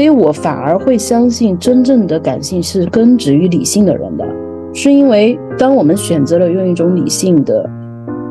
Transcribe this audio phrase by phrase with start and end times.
[0.00, 4.24] 所以我反而会相信，真正的感性是根植于理性的人的，
[4.72, 7.68] 是因为当我们选择了用一种理性的，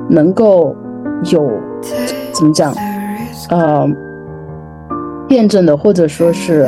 [0.09, 0.75] 能够
[1.31, 1.47] 有
[2.33, 2.73] 怎么讲，
[3.51, 3.87] 呃，
[5.27, 6.67] 辩证的，或者说是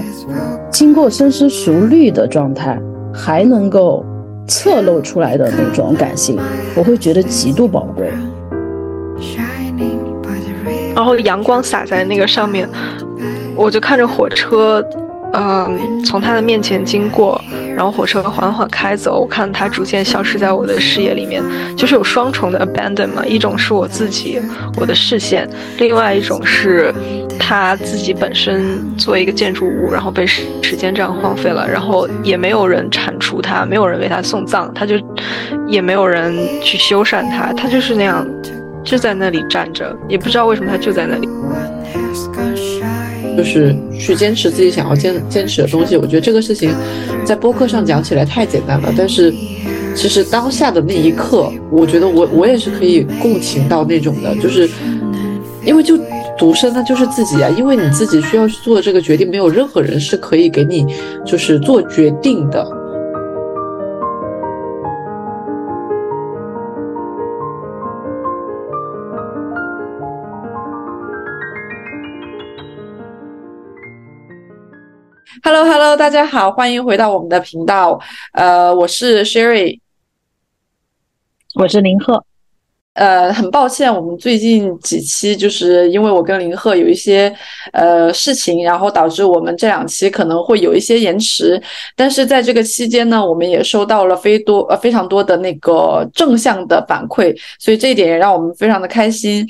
[0.70, 2.79] 经过深思熟虑的状态，
[3.11, 4.05] 还能够
[4.47, 6.38] 侧漏出来的那种感性，
[6.76, 8.07] 我会觉得极度宝贵。
[10.93, 12.70] 然后阳光洒在那个上面。
[13.55, 14.84] 我就看着火车，
[15.34, 17.40] 嗯，从他的面前经过，
[17.76, 21.41] 然后火车缓缓开走，我看他逐渐消失在我的视野里面，
[21.77, 24.41] 就是有双重的 abandon 嘛，一种是我自己
[24.77, 26.94] 我的视线，另外一种是
[27.40, 34.96] 他自己本身作为一个建筑物，然后被时时间这样荒废了，然后也没有人铲除他，没有人为他送葬，他就
[35.68, 38.27] 也没有人去修缮他，他就是那样
[38.84, 41.27] 就在那里站着，也不知道为什么他就在那里。
[43.37, 46.74] 就是去坚持自己想要坚坚持的东西，我觉得这个事情
[47.26, 48.93] 在播客上讲起来太简单了。
[48.98, 49.34] 但是
[49.96, 54.70] 其实当下的那一刻，我觉得我我也是可以共情到那种的，就是
[55.65, 55.98] 因为就
[56.37, 60.85] 独身那就是自己啊，因为你自己需要去做这个决定，没有任何人是可以给你
[61.26, 62.80] 就是做决定的。
[75.44, 78.00] Hello，Hello，大家好，欢迎回到我们的频道。
[78.34, 79.79] 呃，我是 Sherry，
[81.56, 82.23] 我是林鹤。
[82.94, 87.34] 呃，很抱歉，我们最近几期就是因为我跟林鹤有一些
[87.73, 91.59] 呃事情，然后导致我们这两期可能会有一些延迟。
[91.95, 99.47] 但是在这个期间呢，我们也收到了非多呃非常多的那个正向的反馈，所以这一点也让我们非常的开心。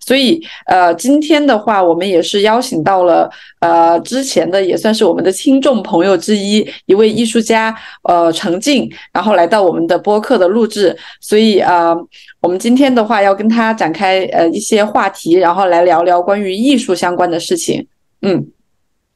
[0.00, 10.96] 所以，呃，今天的话，我们也是邀请到了，呃，之前的也算是我们的听众朋友之一，一位艺术家，呃，程静，然后来到我们的播客的录制。
[11.20, 11.94] 所以，呃，
[12.40, 17.86] 我们今天的话要跟他展开呃一些话题，然后来聊聊关于艺术相关的事情。
[18.22, 18.48] 嗯，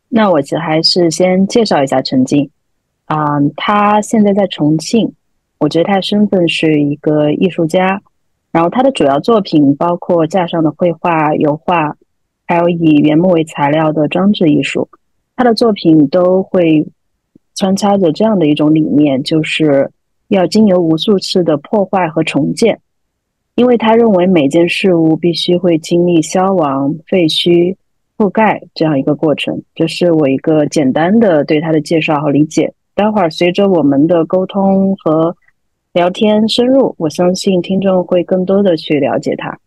[0.09, 2.49] 那我其实还是先介绍一下陈静，
[3.07, 5.13] 啊，他现在在重庆，
[5.59, 8.01] 我觉得他的身份是一个艺术家。
[8.53, 11.97] 然后他的主要作品包括架上的绘画、油画，
[12.47, 14.91] 还有以原木为材料的装置艺术。
[15.35, 16.87] 他的作品都会
[17.55, 19.91] 穿插着这样的一种理念，就是
[20.29, 22.79] 要经由无数次的破坏和重建，
[23.55, 27.77] 因为他认为每件事物必须会经历消亡、废墟、
[28.19, 29.63] 覆盖这样一个过程。
[29.75, 32.75] 这是我一个简单的对他的介绍和理解。
[32.95, 35.35] 待会儿随着我们的沟通和。
[35.93, 39.59] 聊天深入，我相信听众会更多的去了解他。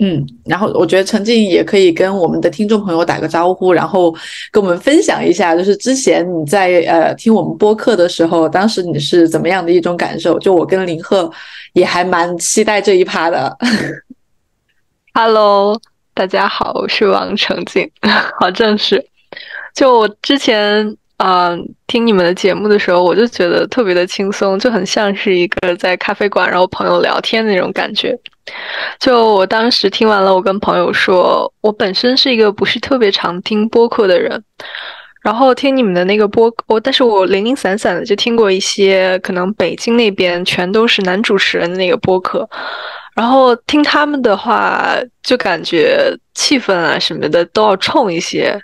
[0.00, 4.12] 嗯，然后我觉得陈静也可以跟我们的听众朋友打个招呼，然后
[4.50, 10.36] 跟我们分享一下，就是之前你在呃听我们播客的时候，当时你是怎么样的一种感受？
[10.40, 11.30] 就我跟林鹤
[11.74, 13.56] 也还蛮期待这一趴的。
[15.14, 15.80] Hello，
[16.12, 17.88] 大家好，我是王成静，
[18.40, 19.06] 好正式。
[19.72, 20.96] 就我之前。
[21.18, 28.18] 嗯，听你们的节目的时候，我就觉得特别的轻松，就很像是一个在咖啡馆，然后朋友聊天的那种感觉。
[28.98, 34.42] 就我当时听完了，我跟朋友说，我本身是一个不是特别常听播客的人，
[35.22, 42.46] 然后听你们的那个播，我但是我零零散散的就听过一些，可能北京那边全都是男主持人的那个播客，
[43.14, 48.60] 然后听他们的话，就感觉气氛啊什么的都要冲一些。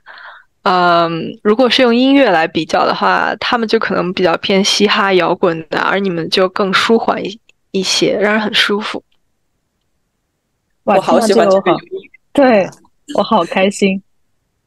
[0.62, 7.40] 嗯，如果是用音乐来比较的话，他们就可能比较偏嘻哈摇滚的，而你们就更舒缓一
[7.70, 9.02] 一些，让人很舒服。
[10.84, 11.76] 我好喜欢这个，
[12.32, 12.68] 对
[13.14, 14.02] 我好开心，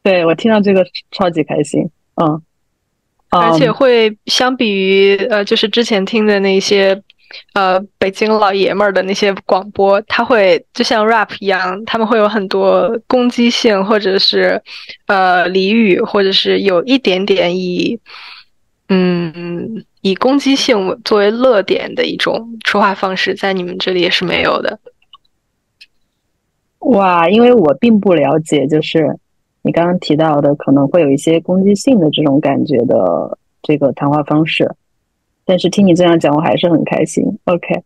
[0.01, 2.41] 对我听到这个超级开心，嗯，
[3.29, 7.01] 而且会相比于呃，就是之前听的那些。
[7.53, 14.61] 呃，北京老爷们儿的那些广播，他会就像 rap 一样，他们会有很多攻击性，或者是
[15.07, 17.99] 呃俚语，或者是有一点点以
[18.89, 24.79] 嗯以攻击性作为乐点的一种说话方式，在你们这里也是没有的。
[26.79, 29.17] 哇，因为我并不了解，就是
[29.61, 34.69] 你刚刚提到的可能会有一些攻击性的这种感觉的这个谈话方式。
[35.45, 37.23] 但是听你这样讲，我还是很开心。
[37.45, 37.81] OK，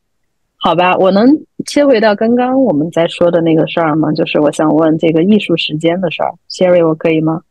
[0.58, 1.28] 好吧，我能
[1.66, 4.12] 切回到刚刚我们在说的那个事儿吗？
[4.12, 7.42] 就是我想问这个艺术时间的事儿，Sherry，我可以吗？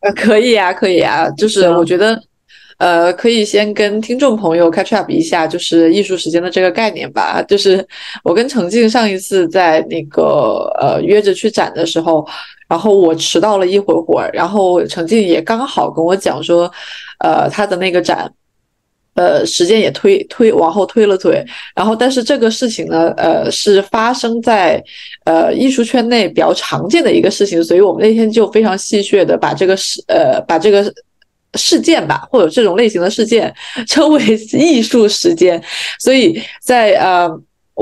[0.00, 1.30] 呃，可以啊，可以啊。
[1.30, 2.20] 就是我觉得，
[2.78, 7.42] 呃，可以先跟听众朋友 catch up 一下，就是艺术时间的这个概念吧。
[7.42, 7.86] 就是
[8.24, 12.26] 我跟程静上一次在那个呃约着去展的时候，
[12.68, 16.70] 然后我迟到了一会儿会儿，然后程静也刚好跟我讲说，
[17.20, 18.30] 呃，他的那个展。
[19.14, 21.44] 呃，时间也推推往后推了推，
[21.74, 24.82] 然后但是这个事情呢，呃，是发生在
[25.24, 30.92] 呃艺术圈内比较常见的一个事情，所以我们那天就非常戏谑的把这个事呃把这个
[31.54, 33.52] 事件吧，或者这种类型的事件
[33.86, 34.22] 称为
[34.52, 35.62] 艺术时间，
[35.98, 37.28] 所以在呃。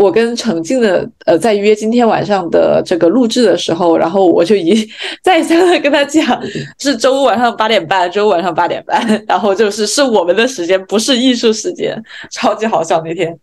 [0.02, 4.74] 我跟程静的呃在约今天晚上的这个录制的时候，然后我就一
[5.22, 6.40] 再三的跟他讲，
[6.80, 8.98] 是周五晚上八点半，周五晚上八点半，
[9.28, 13.38] 然后就是是我们的时间，不是艺术时间，超级好笑那天。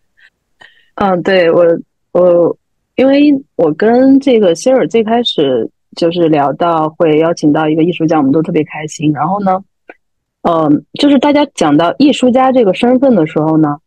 [0.96, 1.64] 嗯，对我
[2.14, 2.58] 我
[2.96, 9.14] 因为我跟这个希尔最开始就是聊到会邀请到一个艺术家，我们都特别开心。
[9.14, 9.64] 然后呢，
[10.42, 13.78] 嗯，就是大家讲到艺术家这个身份的时候呢，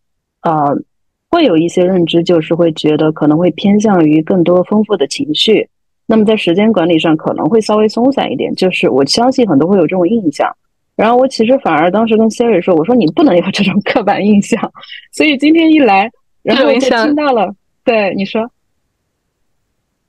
[0.43, 0.81] 呃。
[1.31, 5.69] 会有一些认知，就是会觉得可能会偏向于更多丰富的情绪，
[6.07, 8.53] 那么在时间管理上可能会稍微松散一点。
[8.57, 10.51] 就是我相信很多会有这种印象，
[10.97, 14.61] 然后我其实反而当时跟 Siri 说，我说你不能有这种刻板印象。
[15.13, 16.11] 所以今天一来，
[16.43, 17.55] 然后就听到了，
[17.85, 18.51] 对你说，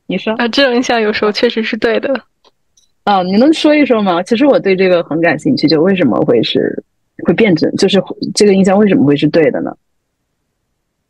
[0.07, 2.11] 你说啊，这种印象有时候确实是对的。
[3.03, 4.23] 啊，你能说一说吗？
[4.23, 6.83] 其实我对这个很感兴趣，就为什么会是
[7.25, 8.01] 会变成，就是
[8.33, 9.71] 这个印象为什么会是对的呢？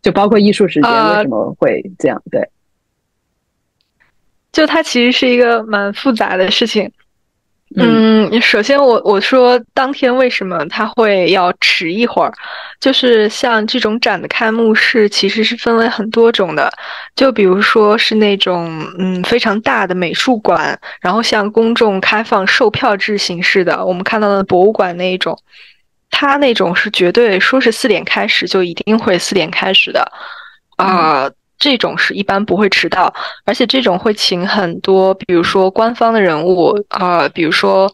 [0.01, 2.21] 就包括艺术时间为什么会这样？
[2.31, 2.49] 对，
[4.51, 6.91] 就它其实是一个蛮复杂的事情。
[7.77, 12.33] 嗯，首先我我说当天为什么他会要迟一会儿，
[12.81, 16.69] 就是像这种展的开幕式其实是分为很多种的，
[17.15, 25.39] 就比如说是那种嗯非常大的美术馆，然后像公众开放售票制形式的，我们看到的博物馆那一种。
[26.11, 30.11] 他那种是绝对说是四点开始就一定会四点开始的，
[30.77, 31.27] 啊，
[31.57, 33.11] 这种是一般不会迟到，
[33.45, 37.91] 而且这种会请很多，比如说官方的人物啊，比如说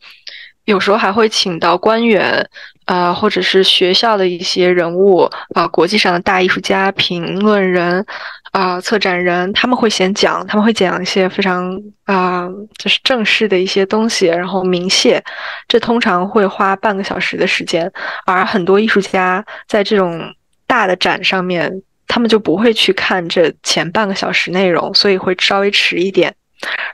[0.65, 2.49] 有时候还会请到官员
[2.85, 8.05] 啊，或者是学校的一些人物啊，国际上的大艺术家、评论人。
[8.51, 12.47] 啊，策展人他们会先讲，他们会讲一些非常啊，
[12.77, 15.23] 就是正式的一些东西，然后明谢。
[15.67, 17.91] 这通常会花半个小时的时间，
[18.25, 20.33] 而很多艺术家在这种
[20.65, 21.71] 大的展上面，
[22.07, 26.33] 他们就不会去看这前半个小时内容，所以会稍微迟一点。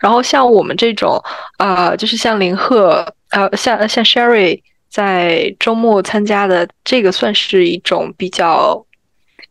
[0.02, 1.22] 然后像我们这种，
[1.58, 4.60] 啊，就是像林鹤，呃，像像 Sherry
[4.90, 8.86] 在周末参加的这个，算是一种比较。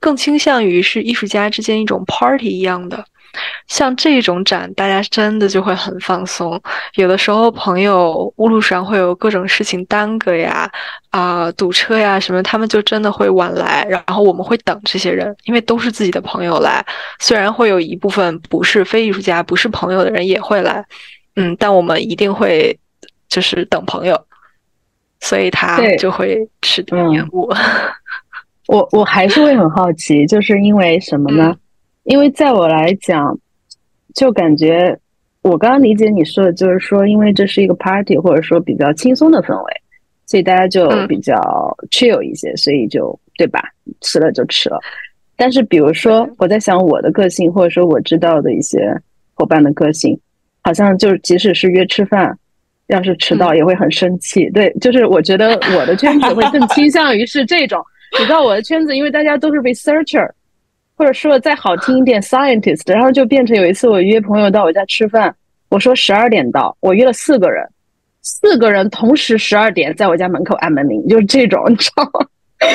[0.02, 3.04] 更倾向于是艺术家之间一种 party 一样的，
[3.69, 6.60] 像这种展，大家真的就会很放松。
[6.96, 10.69] 有的时候朋友路上会有各种事情耽搁呀，
[11.10, 16.84] 啊堵车呀什么，他们就真的会晚来，然后我们会等这些人，因为都是自己的朋友来。
[17.20, 20.84] 虽然会有一部分不是非艺术家、不是朋友的人也会来，
[21.37, 22.76] 嗯，但我们一定会
[23.28, 24.20] 就是等朋友，
[25.20, 27.49] 所以他就会迟到延误。
[28.69, 31.56] 我我还是会很好奇，就是因为什么呢？
[32.05, 33.37] 因为在我来讲，
[34.14, 34.97] 就感觉
[35.43, 39.73] 我刚刚理解你说的，就是说，因为这是一个 party，或者说比较轻松的氛围，
[40.26, 41.35] 所以大家就比较
[41.91, 43.62] chill 一些，所以就对吧？
[44.00, 44.79] 吃了就吃了。
[45.37, 48.97] 但是比如说，我在想我的个性，或者说我知道的一些
[49.35, 50.16] 伙伴的个性，
[50.62, 52.38] 好像就即使是约吃饭，
[52.87, 54.49] 要是迟到也会很生气。
[54.50, 57.81] 对，就是我觉得我的圈子会更倾向于是这种。
[58.19, 60.28] 你知道我的圈子，因为大家都是 researcher，
[60.97, 65.35] 或者说再好听一点 scientist，然后就变成有一次我约朋友到我家吃饭，
[65.71, 67.66] 我说十二点到，我约了四个人，
[68.21, 72.26] 四个人同时十二点在我家门口按门铃，就是这种，你知道吗？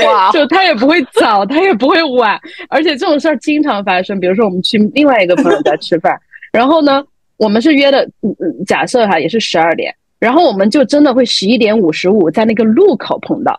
[0.06, 0.32] 哇！
[0.32, 4.20] 就他也不会早，他也不会晚，而且这种事儿经常发生。
[4.20, 6.20] 比如说我们去另外一个朋友家吃饭，
[6.51, 7.01] 然后呢，
[7.38, 13.58] 我们是约的，嗯嗯，假设哈也是十二点，然后我们就真的会十一点五十五在那个路口碰到。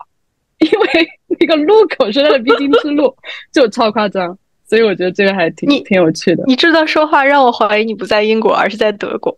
[0.59, 1.07] 因为
[1.39, 3.15] 那个路口是他的必经之路，
[3.51, 4.37] 就超夸张，
[4.67, 6.43] 所以我觉得这个还挺挺有趣的。
[6.47, 9.35] 你这段说话让我怀疑你不在英国，而是在德国。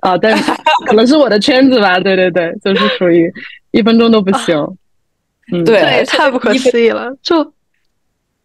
[0.00, 0.38] 啊，但，
[0.86, 1.98] 可能是我的圈子吧。
[1.98, 3.32] 对对对，就是属于
[3.72, 4.56] 一分钟都不行。
[5.52, 7.10] 嗯，对，太不可思议了。
[7.22, 7.52] 就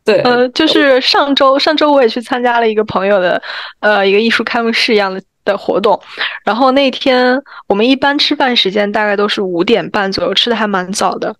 [0.03, 3.39] 对，呃，就是上周上周我也去参加了一个朋友的
[3.79, 6.01] 呃一个艺术开幕式一样的的活动，
[6.45, 11.35] 然后那天我们一般吃饭时间大概都是五点半左右，吃的还蛮早的。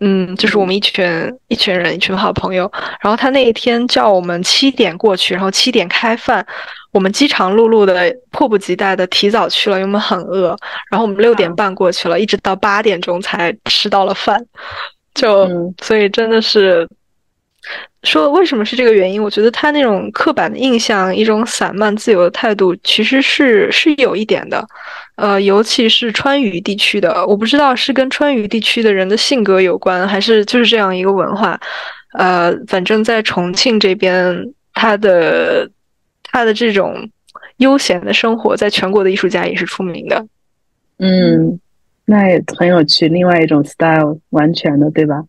[0.00, 1.04] 嗯，就是我们一群
[1.48, 2.70] 一群人，一群好朋友。
[3.00, 6.44] 然后他那一天叫我们七点过去，然后七点开饭。
[6.92, 10.56] 我们饥肠辘辘的，迫不及待的提早去了，因为我们很饿。
[10.90, 14.44] 然后我们六点半过去了，一直到八点钟才吃到了饭。
[15.14, 16.88] 就所以真的是
[18.04, 19.22] 说为什么是这个原因？
[19.22, 24.64] 我觉得他那种刻板的印象，一种散漫自由的态度，其实是是有一点的。
[25.16, 31.58] 呃，尤其是川渝地区的，我不知道是跟川渝地区的人的性格有关，还是就是这样一个文化。
[32.18, 35.68] 呃，反正在重庆这边，他的
[36.24, 37.08] 他的这种
[37.56, 40.26] 悠闲的生活，在全国的艺术家也是出名的。
[40.98, 41.58] 嗯，
[42.04, 45.22] 那也很有趣，另外一种 style，完全的，对吧？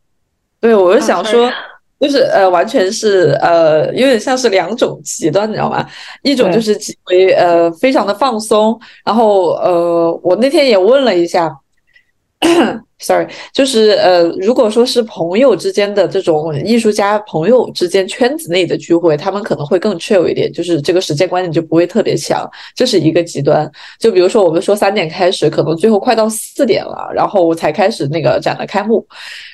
[0.60, 1.52] 对，我就想说。
[1.98, 5.88] 就是呃，完全是呃，有点像是两种极端，你知道吗？
[6.24, 8.78] 一种就是极为呃，非常的放松。
[9.06, 11.50] 然后呃，我那天也问了一下，
[13.00, 23.72] sorry，就是呃，如果说是朋友之间的这种艺术家朋友之间圈子内的聚会，他们可能会更 chill 一点，就是这个时间观念就不会特别强，这是一个极端。
[24.02, 29.08] 就比如说我们说三点开始，可能最后快到四点了，然后才开始那个展的开幕，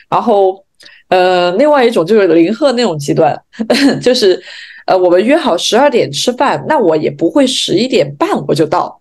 [0.10, 0.62] 然后。
[1.12, 3.38] 呃，另外一种就是林鹤那种极端，
[4.02, 4.42] 就是，
[4.86, 8.98] 呃，我们约好十二点吃饭，那我也不会十一点半我就到，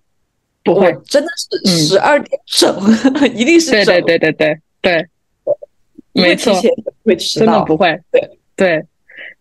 [0.64, 1.28] 不会，真的
[1.64, 2.76] 是十二点整，
[3.32, 5.06] 一定是整，对对对对对
[6.14, 6.52] 对，没错，
[7.04, 8.84] 会迟到，真的不会，对对，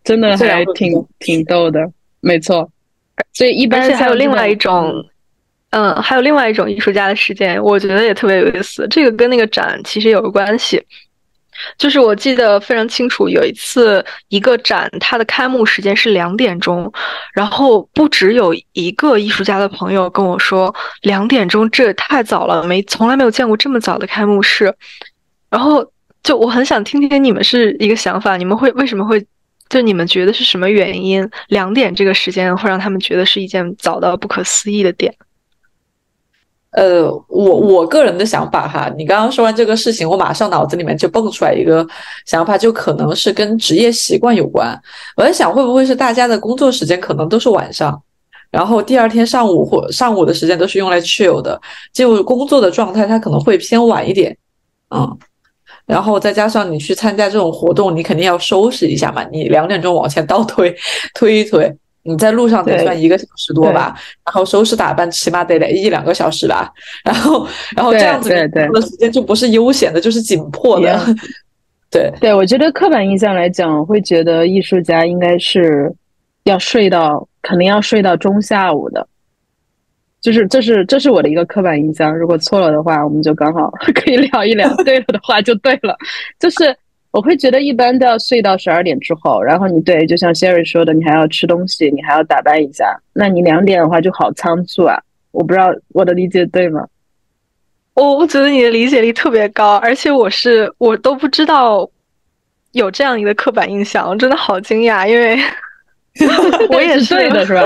[0.04, 1.80] 真的还挺挺逗的，
[2.20, 2.70] 没错，
[3.32, 5.04] 所以一般还有另外一种，
[5.70, 10.80] 嗯，还有另外一种艺术家的事件，我觉得也特别有意思，这个跟那个展其实有关系。
[11.76, 16.90] 就是我记得非常清楚，有一次一个展，它的开幕时间是两点钟，
[17.34, 24.74] 然后不只有一个艺术家的朋友跟我说，两点钟这也太早了，没从来没有见过这么早的开幕式。
[25.50, 25.84] 然后
[26.22, 29.24] 就我很想听听你们是一个想法，你们会为什么会
[29.68, 35.14] 就你们觉得是什么原因，两点这个时间会让他们觉得是一件早到不可思议的点？
[36.72, 41.84] 呃，我我个人的想法哈，你刚刚说完这个事情，我马上脑子里面就蹦出来一个
[42.26, 44.80] 想法，就可能是跟职业习惯有关。
[45.16, 48.00] 我在想，会不会是大家的工作时间可能都是晚上，
[48.52, 51.60] 然后第二天上午或上午的时间都是用来 chill 的，
[51.92, 54.36] 就工作的状态它可能会偏晚一点，
[54.94, 55.18] 嗯，
[55.86, 60.72] 然后再加上你去参加这种活动，你肯定要收拾一下嘛，你两点钟往前倒推
[61.14, 61.76] 推一推。
[62.02, 66.72] 你在路上得算一个小时多吧，然后收拾打扮起码得得一两个小时吧，
[67.04, 70.98] 然后然后这样子的时间就不是悠闲的，就是紧迫的。
[71.90, 75.92] 对对，我觉得刻板印象来讲，会觉得艺术家应该是
[76.44, 79.06] 要睡到肯定要睡到中下午的，
[80.20, 82.16] 就是这是这是我的一个刻板印象。
[82.16, 85.94] 如果错了的话，我们就刚好 可以聊一聊； 对了的话就对了，
[86.38, 86.74] 就是。
[87.12, 94.96] 我会觉得一般都要睡到十二点之后，然后你对，就像 Sherry 说的，你还要吃东西，你还要打扮一下，那你两点的话就好仓促啊！
[95.32, 96.86] 我不知道我的理解对吗？
[97.94, 101.90] 我我觉得你的理解力特别高，而且我是我都不知道
[102.72, 105.36] 有这样一个刻板印象，我真的好惊讶，因为
[106.70, 107.62] 我也是对的，是吧？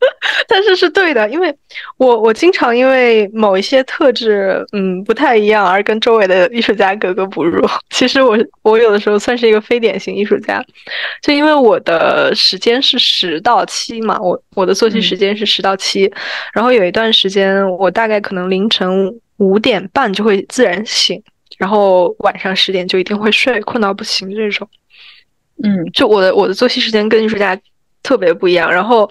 [0.46, 1.54] 但是是对的，因为
[1.96, 7.66] 我我经常因为某一些特质，嗯，不太一样而跟周围的艺术家格格不入。
[7.90, 10.64] 其实我我有的时候算是一个非典型艺术家，
[11.20, 16.10] 就因为我的时间是十到七嘛，我我的作息时间是十到七，
[16.52, 21.20] 然后有一段时间我大概可能凌晨五点半就会自然醒，
[21.58, 24.68] 然后晚上十点就一定会睡，困到不行这种。
[25.64, 27.58] 嗯，就我的我的作息时间跟艺术家
[28.04, 29.10] 特别不一样，然后。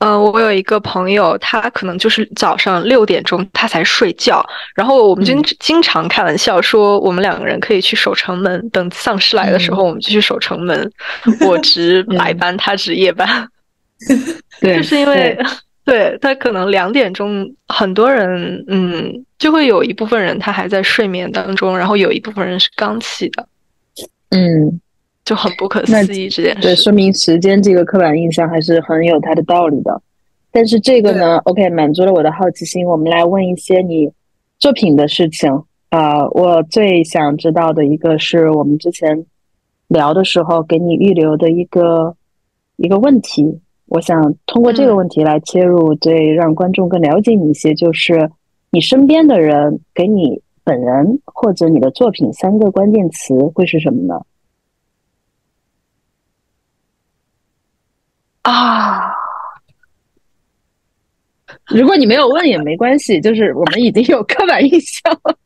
[0.00, 4.44] 嗯，我有一个朋友，他可能就是早上六点钟他才睡觉，
[4.76, 10.92] 然后我们经经常开玩笑说，我们两个人可以去守城门，等丧尸来的时候，我们就去守城门。
[11.40, 13.48] 我值 白班，他值夜班。
[14.60, 15.36] 对，就是因为
[15.84, 23.48] 对他可能两点钟，很多人嗯，就会有一部分人他还在睡眠当中，然后有一部分人是刚起的。
[24.30, 24.80] 嗯。
[25.28, 30.00] 就很不可思议这件事，对，说明时间这个刻板印象还是很有它的道理的。
[30.50, 32.86] 但是这个呢，OK，满足了我的好奇心。
[32.86, 34.10] 我们来问一些你
[34.58, 35.52] 作品的事情
[35.90, 36.26] 啊。
[36.30, 39.26] 我最想知道的一个是我们之前
[39.88, 42.16] 聊的时候给你预留的一个
[42.76, 43.60] 一个问题。
[43.88, 48.30] 我想通过这个问题来切入，对让观众更了解你一些，就是
[48.70, 54.18] 你身边的人给你本人或者你的作品三个关键词会是什么呢？
[58.48, 59.12] 啊！
[61.66, 65.36] 如果你没有问也没关系，就是我们已经有刻板印象了，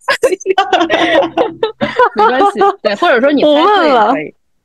[2.15, 2.61] 没关系。
[2.83, 4.15] 对，或者说你我问了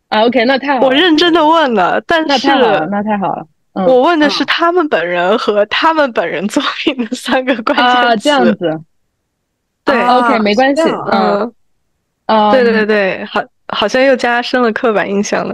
[0.10, 3.46] 啊，OK，那太好了，我认真的问了，但是那太好了，那太好了。
[3.74, 8.82] 我问的是他们本人和他们本人作品的三个关键词，这样子。
[9.84, 10.82] 对，OK，没关系。
[11.12, 11.53] 嗯，
[12.25, 13.41] 啊，对对对对，好。
[13.70, 15.53] 好像又加深了刻板印象了。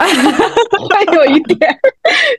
[0.00, 1.78] 会 有一点，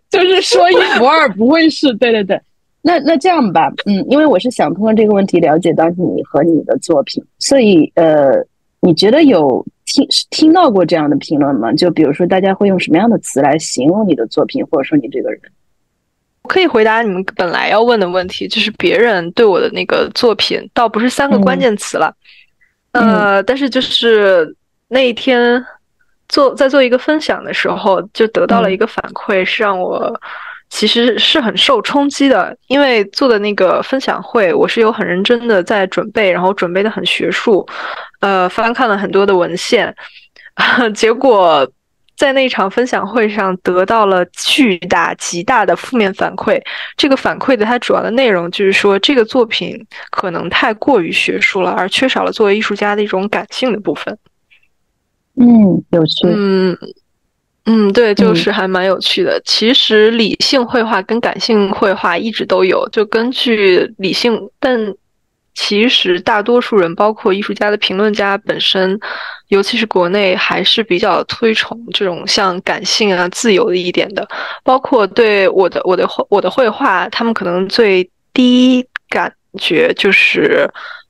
[0.10, 1.94] 就是说一不二，不会是。
[1.96, 2.42] 对对对，
[2.82, 8.32] 那那这样吧，嗯，因为我是想通过这个问题了解到你和你的作品，所以呃，
[8.80, 11.72] 你觉得有听听到过这样的评论吗？
[11.74, 15.40] 就比如说，大家会用什么样的词来形容你的作品，或者说你这个人？
[16.42, 22.12] 我可以回答你们本来要问的问题，就是别人对我的那个作品，倒不是三个关键词了，
[22.94, 24.56] 呃，但是就是
[24.88, 25.64] 那一天。
[26.32, 30.20] 做在做一个分享的时候，就得到了一个反馈，是让我
[30.70, 32.58] 其实是很受冲击的。
[32.68, 37.68] 因为做的那个分享会，我是有很认真的在准备，然后准备的很学术，
[38.22, 39.94] 呃，翻看了很多的文献，
[40.96, 41.70] 结果
[42.16, 46.62] 在那场分享会上得到了巨大极大的负面反馈。
[46.96, 49.76] 这个反馈的它主要的内容就是说，这个作品
[50.12, 54.18] 可能太过于学术了，而缺少了作为艺术家的一种感性的部分。
[55.36, 56.28] 嗯，有趣。
[56.28, 56.78] 嗯
[57.66, 59.40] 嗯，对，就是还蛮有趣的。
[59.46, 64.96] 其实理性绘画跟感性绘画一直都有，就根据理性，但
[65.54, 69.00] 其实大多数人，包括艺术家的评论家本身，
[69.50, 74.28] 尤其是国内，还是比较推崇这种像感性啊、自由的一点的。
[74.64, 80.68] 包括对我的我的我的绘画，他们可能最第一感觉就是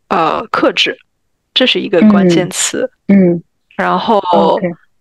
[0.10, 0.98] 呃克制，
[1.54, 2.92] 这是一个关键词。
[3.08, 3.42] 嗯。
[3.78, 4.22] 然后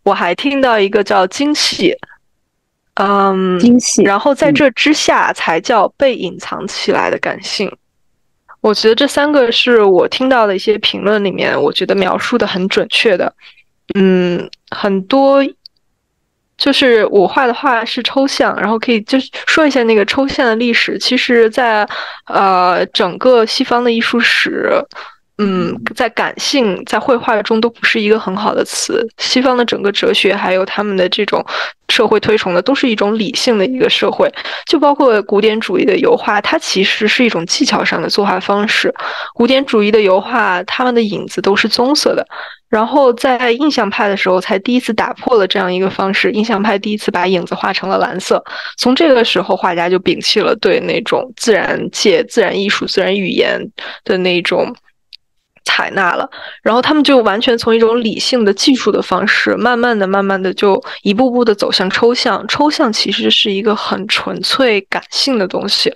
[0.03, 1.95] 我还听到一个叫精细，
[2.95, 4.03] 嗯，精细。
[4.03, 7.71] 然后在这之下才叫被隐藏起来的感性。
[8.63, 13.35] 我觉得这三个是我听到的一些评论里面，我觉得描述的很准确的。
[13.95, 15.45] 嗯，很多
[16.57, 20.99] 就是我画的画是抽象，然后可以就是说一下那个抽象的历史。
[20.99, 21.89] 其实，在
[22.27, 24.71] 呃整个西方的艺术史。
[25.43, 29.09] 嗯，在感性在绘画中都不是一个很好的词。
[29.17, 31.43] 西方的整个哲学还有他们的这种
[31.89, 34.31] 社会推崇的，都是一种理性的一个社会。
[34.67, 38.93] 就包括古典主义的油画，它其实是一种技巧上的作画方式。
[39.33, 42.27] 古典主义的油画，他们的影子都是棕色的。
[42.69, 46.31] 然后在印象派的时候，才第一次打破了这样一个方式。
[46.33, 48.45] 印象派第一次把影子画成了蓝色。
[48.77, 53.59] 从这个时候，画家就摒弃了对那种自然界、自然艺术、自然语言
[54.05, 54.71] 的那种。
[55.71, 56.29] 采纳了，
[56.63, 62.45] 然后他们就完全从一种理性的技术的方式，慢慢的、慢慢的就一步步的走向抽象。
[62.49, 65.95] 抽象其实是一个很纯粹感性的东西。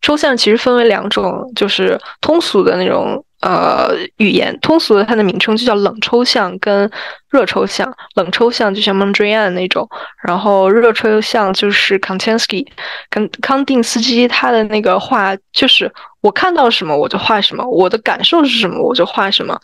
[0.00, 3.24] 抽象其实分为两种，就是通俗的那种。
[3.42, 6.90] 呃，语言通俗的，它的名称就叫冷抽象跟
[7.30, 7.92] 热抽象。
[8.14, 9.88] 冷抽象就像蒙德里安那种，
[10.26, 12.66] 然后热抽象就是 Kandinsky
[13.10, 19.60] 跟康定斯基他的那个画，就是我看到什么我就画什么，我的感受是什么我就画什么，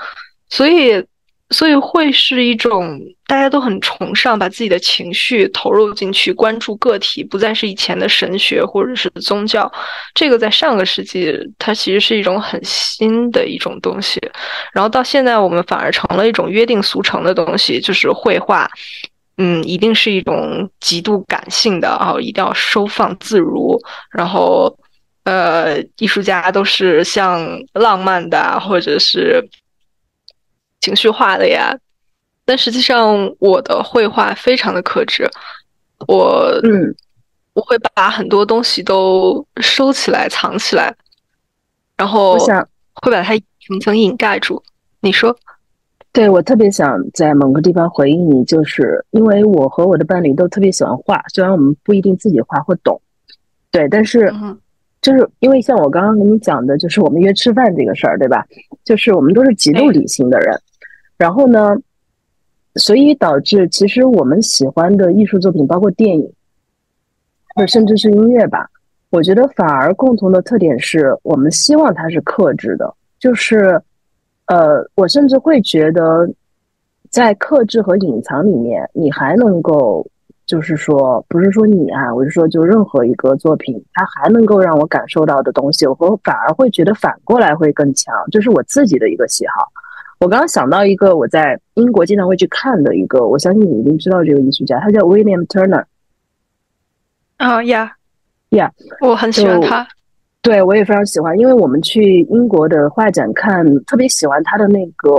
[0.50, 1.04] 所以。
[1.50, 9.70] 所以会是一种大家都很崇尚，把自己的情绪投入进去，关注个体，不再是以前的神学或者是宗教。
[10.14, 14.20] 这个在上个世纪，它其实是一种很新的一种东西。
[14.74, 18.70] 然后到现在，我们反而成了一种约定俗成的东西，就是绘画，
[19.38, 23.80] 嗯，一定是一种极度感性的啊，一定要收放自如。
[24.11, 24.76] 然后，
[25.24, 29.42] 呃，艺术家都是像浪漫的，或者是。
[30.80, 31.76] 情绪化的呀，
[32.44, 35.28] 但实际上我的绘画非常的克制，
[36.06, 36.94] 我嗯，
[37.52, 40.94] 我会把很多东西都收起来藏起来，
[41.96, 43.34] 然后我想会把它
[43.66, 44.62] 层层掩盖住。
[45.00, 45.36] 你说，
[46.12, 53.00] 对我特别想在某个地方回应你，就是因为我和我的伴侣都特别喜欢画，虽然我们不一定自己画或懂，
[53.70, 54.32] 对，但是。
[55.00, 58.44] 就是因为像我刚刚跟你讲的，就是我们约吃饭这个事儿，对吧？
[58.84, 60.60] 就是我们都是极度理性的人，
[61.18, 61.76] 然后呢，
[62.76, 66.33] 所以导致其实我们喜欢的艺术作品，包括电影，
[67.54, 68.70] 或甚至是音乐吧，
[69.11, 73.83] 我觉得反而共同的特点是我们希望它是克制的，就是
[74.46, 76.31] 呃，我甚至会觉得
[77.11, 80.07] 在克制和隐藏里面，你还能够。
[80.48, 88.14] 就是说，不是说你啊，我是说，就任何一个作品，它还能够让我感受到的东西，我反而会觉得反过来会更强。
[88.33, 89.68] 这是我自己的一个喜好。
[90.20, 95.85] 我刚刚想到一个我在英国经常会去看的一个，我相信你一定知道这个艺术家，他叫 William Turner。
[97.37, 97.92] 啊呀
[98.50, 99.87] 呀，我很喜欢他。
[100.42, 105.14] 对，我也非常喜欢，因为我们去英国的画展看，特别喜欢他的那个。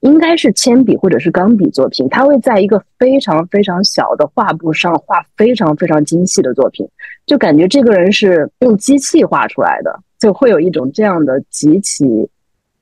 [0.00, 6.86] 应该是铅笔或者是钢笔作品，他会在一个非常非常小的画布上画非常非常精细的作品，
[7.24, 12.04] 就感觉这个人是用机器画出来的，就会有一种这样的极其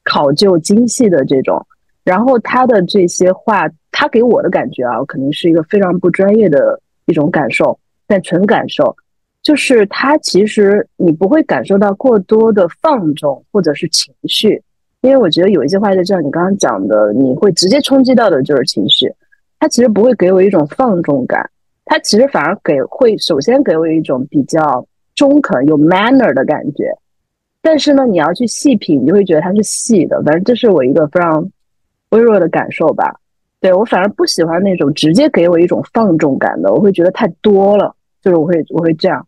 [0.04, 1.64] 考究精细的这种。
[2.04, 8.96] 然后他的这些话，他给我的感觉啊，肯定是一个非常不专业的一种感受，但纯感受，
[9.40, 14.60] 就是他其实你不会感受到过多的放纵或者是情绪，
[15.02, 19.12] 因为我觉得有一些话就像你刚刚讲的，你会直接冲击到的就是情绪，
[19.60, 21.48] 他其实不会给我一种放纵感，
[21.84, 24.84] 他其实反而给会首先给我一种比较
[25.14, 26.92] 中肯有 manner 的感觉，
[27.62, 31.48] 但是呢，你要去细品，你就会觉得它是细的，反正这是我一个非常。
[32.12, 33.10] 微弱的感受吧，
[33.58, 39.26] 对我反而不喜欢那种直接给我一种放纵感的，我会觉得太多了，就是我会我会这样。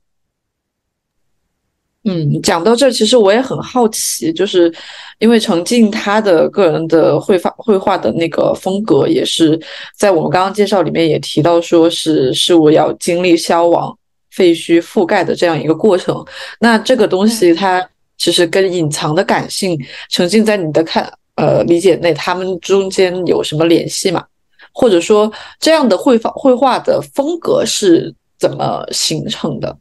[2.05, 4.71] 嗯，讲到这，其实我也很好奇，就是
[5.19, 9.59] 因为程静她的个人的绘画绘画的那个风格，也是
[9.97, 13.97] 在我们刚刚介绍里面也提到，说是事物要经历消亡、
[14.31, 16.23] 废墟覆盖的这样一个过程。
[16.61, 21.13] 那这个东西它其实跟隐藏的感性，沉浸在你的看。
[21.37, 24.25] 呃，理解内他们中间有什么联系嘛？
[24.73, 29.77] 或者说，这样的绘画绘画的风格是怎么形成的？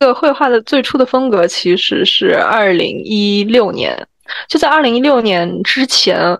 [0.00, 4.08] 这个绘画的最初的风格其实是二零一六年，
[4.48, 6.38] 就在二零一六年之前。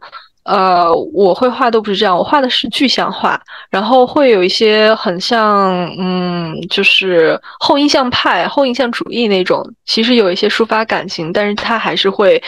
[0.49, 9.63] 呃，我绘画都不是这样，我画的是具象画，然后会有一些很像，嗯，就是后印象派、后印象主义那种。
[9.85, 12.43] 其实有一些抒发感情，但是它还是会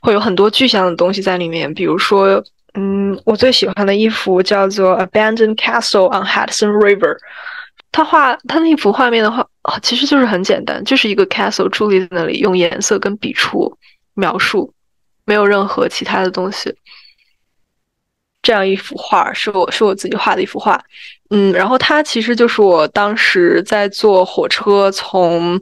[0.00, 1.72] 会有很多具象的东西在里面。
[1.74, 7.14] 比如说，嗯，我最喜欢的一幅叫做《Abandoned Castle on Hudson River》，
[7.90, 9.46] 他画他那幅画面的话，
[9.82, 13.76] 其实就是很简单，就是一个 castle 伫立在那里，用颜色跟笔触
[14.14, 14.72] 描述，
[15.26, 16.74] 没有任何其他的东西。
[18.42, 20.82] 这样一幅画是我是我自己画的一幅画，
[21.30, 25.60] 嗯，然后它其实就是我当时在坐火车从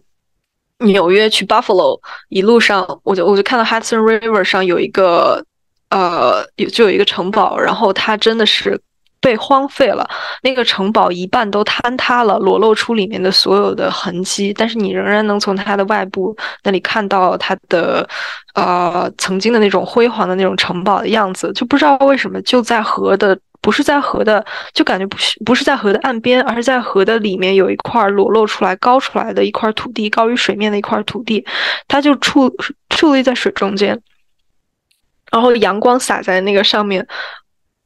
[0.79, 5.45] 纽约去 Buffalo 一路上，我就我就看到 Hudson River 上有一个
[5.91, 8.81] 呃有就有一个城堡，然后它真的是。
[9.21, 10.09] 被荒废了，
[10.43, 14.51] 那个城堡一半都坍塌了，裸露出里面的所有的痕迹。
[14.55, 18.09] 但是你仍然能从它的外部那里看到它的，
[18.55, 21.53] 呃，曾经的那种辉煌的那种城堡的样子。
[21.53, 31.45] 就不知道为什么就在河的，不是在河的，就感觉不是不是在河的岸边，而是在河的里面有一块裸露出来、高出来的一块土地，高于水面的一块土地，
[31.87, 32.51] 它就矗
[32.89, 34.01] 矗立在水中间，
[35.31, 37.07] 然后阳光洒在那个上面。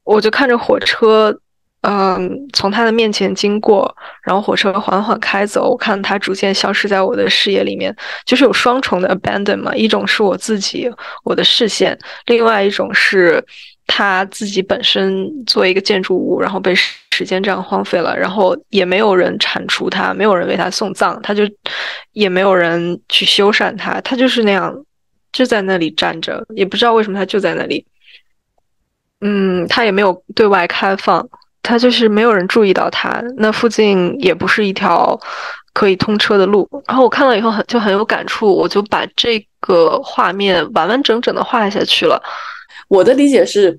[0.04, 1.36] 我就看着火车，
[1.82, 10.90] 嗯，从他的面前经过，然后火车缓缓开走，我看它逐渐消失在我的视野里面，就是有双重的 abandon 嘛，一种是我自己
[11.24, 13.44] 我的视线，另外一种是
[13.86, 21.42] 他自己本身作为一个建筑物，然后被时间这样荒废了，然后也没有人铲除它，没有人为他送葬，他就
[22.12, 24.74] 也没有人去修缮它，它就是那样
[25.32, 27.84] 就在那里站着，也不知道为什么它就在那里。
[29.20, 31.26] 嗯，它也没有对外开放，
[31.62, 33.22] 它就是没有人注意到它。
[33.36, 35.18] 那附近也不是一条
[35.72, 36.68] 可以通车的路。
[36.86, 42.22] 然后我看了以后很就很有感触，我就把这个画面完完整整的画下去了。
[42.88, 43.78] 我的理解是，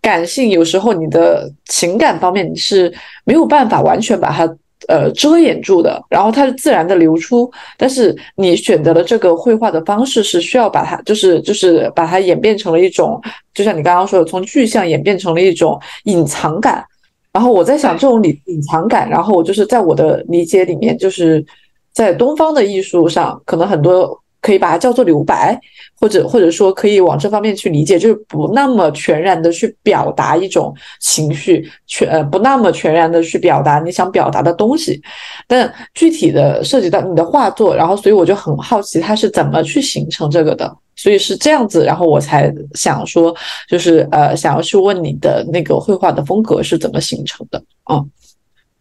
[0.00, 2.92] 感性有时候你的情感方面你是
[3.24, 4.48] 没有办法完全把它。
[4.88, 13.20] 呃，遮掩住的，然后它是自然的流出，但是你选择的这个绘画的方式是需要把它，就是就是把它演变成了一种，
[13.54, 16.84] 就像你刚刚说的，从具象演变成了一种隐藏感。
[17.32, 21.44] 然后我在想，这种隐隐藏感，然后就是在我的理解里面，就是
[21.92, 24.18] 在东方的艺术上，可能很多。
[24.44, 25.56] 可以把它叫做留白，
[26.02, 35.00] 或者或者说可以往这方面去理解，就是不那么全然的去表达一种情绪，全呃不那么全然的去表达你想表达的东西。
[35.46, 40.76] 但具体的涉及到你的画作，然后所以我就很好奇它是怎么去形成这个的。
[40.96, 43.32] 所以是这样子，然后我才想说，
[43.68, 48.02] 就是呃想要去问你的那个绘画的风格是怎么形成的啊。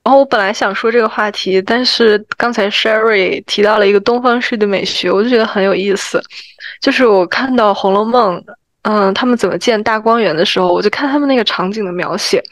[0.03, 6.19] 然后我本来想说这个话题，但是刚才 Sherry 提到了一个东方式的美学，我就觉得很有意思。
[6.81, 8.37] 就是我看到《红楼梦》，
[8.81, 12.43] 嗯，他们怎么建大观园的时候，我就看他们那个场景的描写，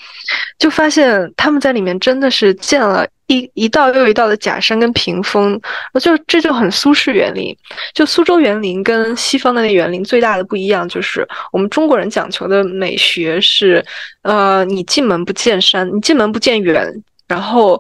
[0.59, 5.59] 就发现他们在里面真的是建了一一道又一道的假山跟屏风，
[5.99, 7.55] 就这就很苏式园林。
[7.93, 13.83] 就苏州园林跟西方的那园林最大的不一样，就是我们中国人讲求的美学是，
[14.21, 17.03] 呃，你进门不见山，你进门不见园。
[17.27, 17.79] 然后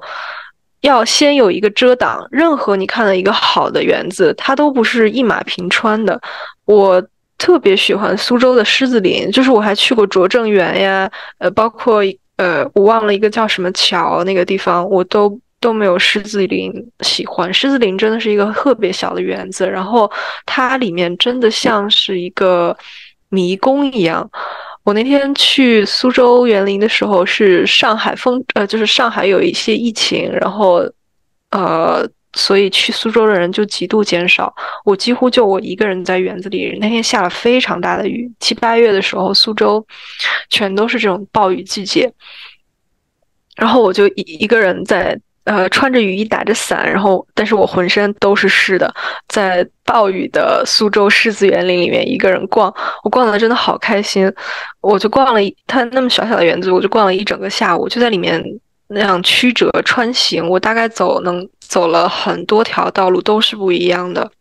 [0.81, 6.19] 要先有一个遮挡，任何你看到一个好的园子，它都不是一马平川的。
[6.65, 7.03] 我
[7.37, 12.01] 特别喜欢苏州的狮子林，就是我还去过拙政园呀，呃，包括
[12.37, 17.53] 呃，我忘了一个叫什么桥那个地方，我都都没有狮子林喜欢。
[17.53, 20.09] 狮子林真的是一个特别小的园子，然后
[20.45, 22.77] 它里面真的像是一个
[23.29, 24.29] 迷宫一样。
[24.89, 30.81] 我那天去苏州园林的时候，是上海封呃，就是上海有一些疫情，然后
[31.51, 34.51] 呃，所以去苏州的人就极度减少。
[34.83, 36.75] 我几乎就我一个人在园子里。
[36.81, 39.85] 那天下了非常大的雨，七八月的时候，苏州
[40.49, 42.11] 全都是这种暴雨季节。
[43.55, 45.15] 然后我就一一个人在。
[45.49, 48.93] 呃，穿着雨衣，打着伞，然后，但是我浑身都是湿的，
[49.27, 52.71] 在暴雨的苏州狮子园林里面一个人逛，
[53.03, 54.31] 我逛的真的好开心，
[54.79, 58.39] 我就逛了一，它那么小小的园子，我就逛了一整个下午，就在里面
[58.89, 64.31] 那样曲折穿行，我大概走能走了很多条道路，都是不一样的，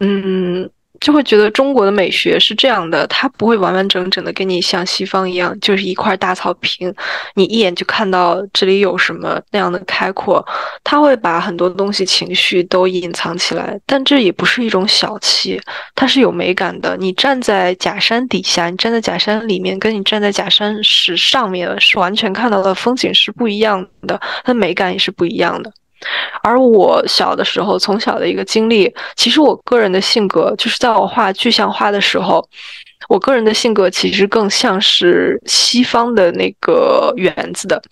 [0.00, 0.68] 嗯。
[1.00, 6.94] 就会觉得中国的美学是这样的，它不会完完整整的跟你像西方一样，就是一块大草坪，
[7.34, 10.46] 你一眼就看到这里有什么那样的开阔。
[10.84, 15.60] 它会把很多东西、情绪都隐藏起来，但这也不是一种小气，
[15.94, 16.96] 它是有美感的。
[16.98, 25.72] 你站在假山底下，你站在假山里面，跟你站在假山石上面，是完全看到的风景是不一样的，它美感也是不一样的。
[26.42, 32.48] 而我小的时候，从小的一个经历，其实我个人的性格，就是在我画具象画的时候，
[33.08, 37.82] 我个人的性格其实更像是西方的那个园子的。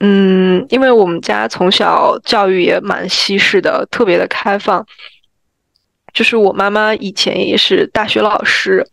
[0.00, 4.86] 嗯，因为我们家从小教育也蛮西式的，特别的开放。
[6.14, 8.86] 就是我妈妈以前也是大学老师，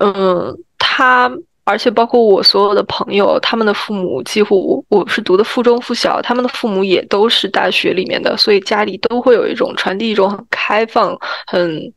[0.00, 1.30] 嗯，她。
[1.64, 11.92] 而且包括我所有的朋友，他们的父母几乎我是读的附中附小，他们的父母也都是大学里面的，所以家里都会有一种传递一种很开放、很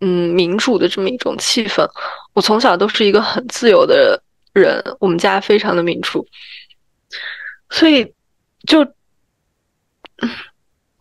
[0.00, 1.88] 嗯民主的这么一种气氛。
[2.34, 4.20] 我从小都是一个很自由的
[4.52, 6.26] 人，我们家非常的民主，
[7.70, 8.12] 所以
[8.66, 8.80] 就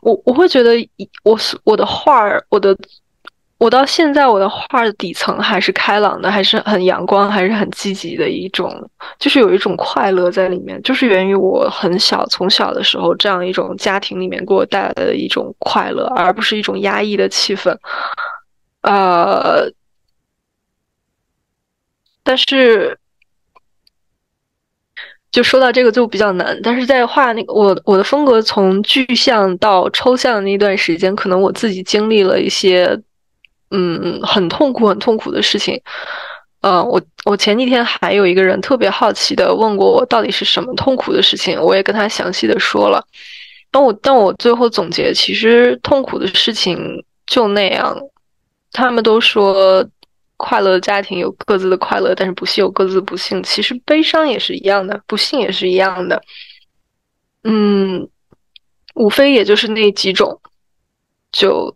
[0.01, 0.73] 我我会觉得
[1.23, 2.77] 我是我的画儿，我的。
[3.57, 8.69] 我到现在，我的画的底层还是开朗的，还是很阳光，还是很积极的一种，
[9.17, 17.73] 就是有一种快乐在里面，就是源于我很小，从小的时候这样一种家庭里面给我带来的一种快乐，而不是一种压抑的气氛。
[18.81, 19.71] 呃，
[22.23, 22.99] 但是
[25.31, 33.01] 就说到这个就比较难，但是在画那个我我的风格从具象到抽象的那段时间，可能我自己经历了一些。
[33.71, 35.81] 嗯，很痛苦，很痛苦的事情。
[36.61, 41.61] 呃，我我前几天还有一个人特别好奇的问过我，到底是什么痛苦的事情？
[41.61, 43.05] 我也跟他详细的说了。
[43.69, 47.95] 但我但我最后总结，其实痛苦的事情就那样。
[48.71, 49.87] 他们都说
[50.37, 53.43] 快乐的家庭有各自的快乐，但是不幸有各自的不幸。
[53.43, 56.21] 其实悲伤也是一样的，不幸也是一样的。
[57.43, 58.07] 嗯，
[58.95, 60.39] 无非也就是那几种，
[61.31, 61.75] 就。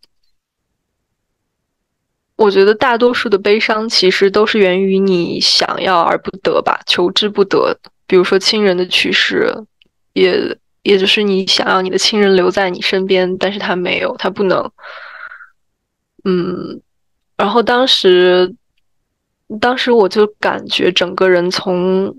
[2.39, 7.78] 我觉得大多数的悲伤其实都是源于你想要而不得吧，求之不得。
[8.08, 9.54] 比如说亲人的去世，
[10.13, 14.71] 也也就是你想要你的亲人留在你身边，但是他没有，他不能。
[16.23, 16.82] 嗯，
[17.36, 18.56] 然后当时，
[19.60, 22.15] 当时我就感觉整个人从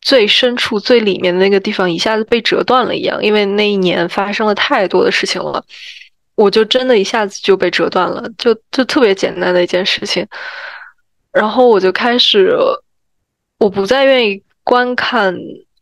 [0.00, 5.64] 最深处、最里面的那个地方一下子被折断了一样，因为那一年发生了太多的事情了。
[6.36, 10.26] 我就真的一下子就被折断了，就就特别简单的一件事情，
[11.32, 12.52] 然后我就开始，
[13.58, 15.32] 我不再愿意观看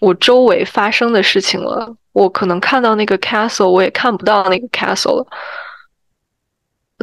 [0.01, 1.97] 我周围发生的事情了。
[2.13, 5.27] 我可能看到那个 castle，我也看不到那个 castle 了。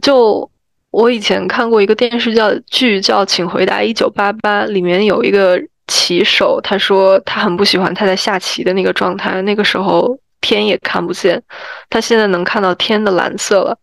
[0.04, 0.48] 就
[0.92, 10.20] 我以前看过一个电视叫剧叫《请回答一九八八》，里面有一个棋手，他说他很不喜欢他在下棋的那个状态，那个时候。
[10.42, 11.42] 天也看不见，
[11.90, 13.78] 他现在能看到天的蓝色了。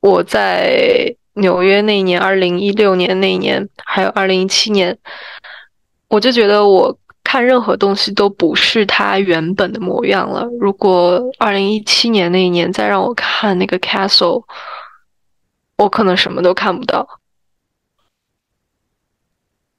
[0.00, 4.96] 我在纽约那一年，二零一六年那一年，还有二零一七年，
[6.08, 10.46] 我就觉得我看任何东西都不是它原本的模样了。
[10.60, 14.44] 如果二零一七年那一年再让我看那个 castle，
[15.76, 17.06] 我可能什么都看不到。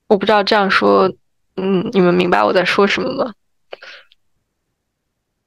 [0.07, 1.11] 我不知道这样说，
[1.55, 3.33] 嗯，你们明白我在说什么吗？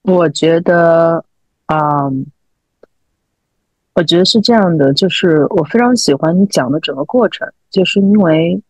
[0.02, 1.24] 我觉得，
[1.66, 2.26] 嗯，
[3.94, 8.60] 我觉得是这样的，就是我非常喜欢你讲的整个过程，就是因为，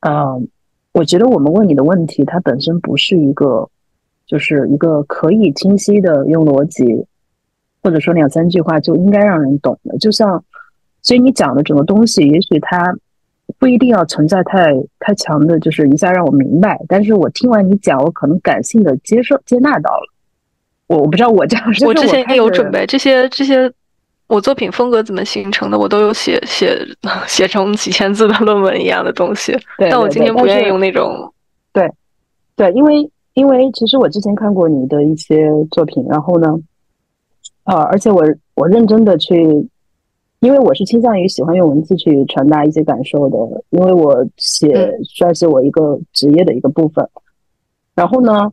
[0.00, 0.48] 嗯，
[0.92, 3.68] 我觉得我们问你的问题，它本身不是一个，
[4.26, 7.06] 就是一个可以清晰的用逻辑，
[7.80, 10.44] 或者说两三句话就应该让人懂的，就像，
[11.00, 12.92] 所以你讲的整个东西，也许它
[13.58, 20.13] 不一定要存在太太强的，就是一下让我明白，但是我听完你讲，我可能感性的接受接纳到了。
[20.86, 23.72] 我我不知道我这样，我之前也有准备这些这些，
[24.26, 26.78] 我作品风格怎么形成的，我都有写写
[27.26, 29.52] 写成几千字的论文一样的东西。
[29.78, 31.32] 对，但我今天不愿意用那种。
[31.72, 31.90] 对，
[32.54, 36.54] 对，因为因为其实我之前看过你的一些作品，然后呢，
[37.64, 38.22] 呃，而且我
[38.54, 39.66] 我认真的去，
[40.40, 43.36] 因为我是倾向于喜欢用文字去传达一些感受的，
[43.70, 47.08] 因为我写算是我一个职业的一个部分。
[47.94, 48.52] 然后呢？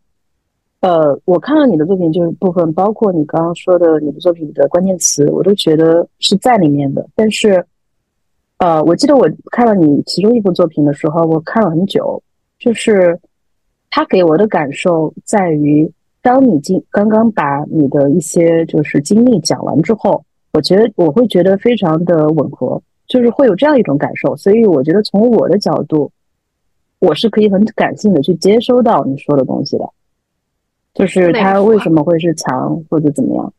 [0.81, 7.07] 呃，我看了你的作品，就是部分包括你刚刚说的你的作品的关键词，我都觉得是在里面的。
[7.15, 7.63] 但是，
[8.57, 12.21] 呃，我记得我看了你其中一部作品的时候，我看了很久，
[12.57, 13.19] 就是
[13.91, 15.91] 他给我的感受在于，
[16.23, 24.35] 当你经刚刚把你的一些就是经历讲完之后，我觉得我会觉得非常的吻合，就是会有这样一种感受。
[24.35, 26.11] 所以我觉得从我的角度，
[26.97, 29.87] 我是可以很感性的去接收到你说的东西的。
[30.93, 33.53] 就是他为什么会是强或者怎么样？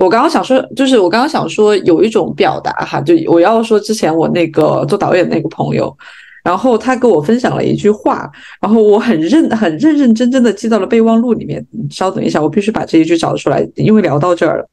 [0.00, 5.96] 我刚刚想说，就是我刚刚想说，有一种表达哈，就我要说之前我那个做导演那个朋友，
[6.42, 8.28] 然后他跟我分享了一句话，
[8.60, 11.64] 然后我很认很认认真真的记到了备忘录里面。
[11.88, 14.68] 稍等一下，我必须把这一句找出来，因为聊到这儿了。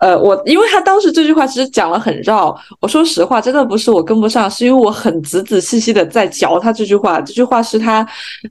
[0.00, 7.20] 呃，我因为他当时这句话其实讲了很绕，我说实话，真的不是我跟不上，是因为我很仔仔细细的在嚼他这句话。
[7.20, 8.06] 这句话是他，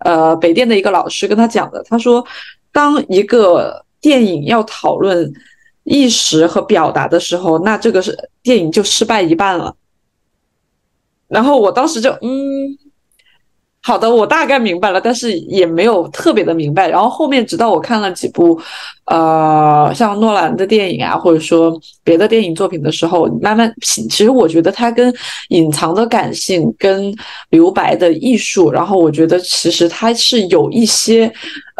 [0.05, 1.83] 呃，北电的一个老师跟他讲的。
[1.89, 2.23] 他说，
[2.71, 5.33] 当一个电影要讨论
[5.83, 9.75] 意识和表达的时候，那这个是电影就失败一半了。
[11.27, 12.88] 然后我当时就嗯。
[13.81, 16.87] 好的，我大概明白了，但是也没有特别的明白。
[16.89, 18.59] 然后后面直到我看了几部，
[19.05, 24.07] 呃，像诺兰的电影啊，或者说别的电影作品的时候，慢慢品。
[24.09, 25.11] 其实我觉得它跟
[25.47, 27.11] 隐藏的感性、跟
[27.51, 31.31] 留白的艺术，然后我觉得其实它是有一些。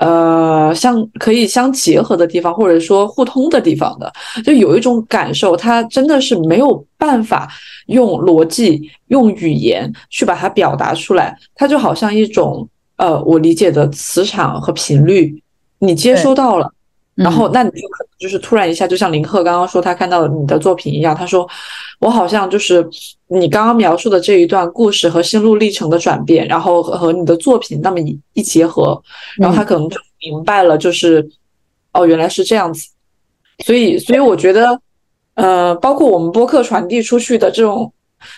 [0.02, 4.10] 呃，像可以相结合的地方，或者说互通的地方的，
[4.46, 7.50] 就有一种感受，它真的是没有办法
[7.88, 15.42] 用逻辑、用语言去把它表达出来，它就好像一种呃，我理解的磁场和频率，
[15.80, 16.72] 你接收到了。
[17.16, 21.46] 然后，那你就可能就是突然一下，就像林鹤刚刚说他看到你的作品一样，他说
[22.00, 22.88] 我好像就是
[23.28, 29.02] 你刚刚描述的这一段故事和心路历程的转变，然后和你的作品那么一一结合，
[29.38, 31.30] 然后他可能就明白了，就是
[31.92, 32.88] 哦，原来是这样子。
[33.66, 34.80] 所以，所以我觉得，
[35.42, 37.92] 呃，包括我们播客传递出去的这种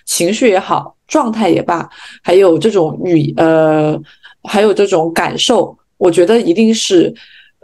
[0.06, 1.90] 情绪也好，状态也罢，
[2.24, 4.00] 还有这种语呃，
[4.44, 7.14] 还有这种感受，我觉得一定是。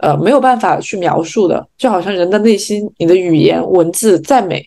[0.00, 4.64] 呃，没有办法去描述的，就好像人的内心，你的语言文字再美，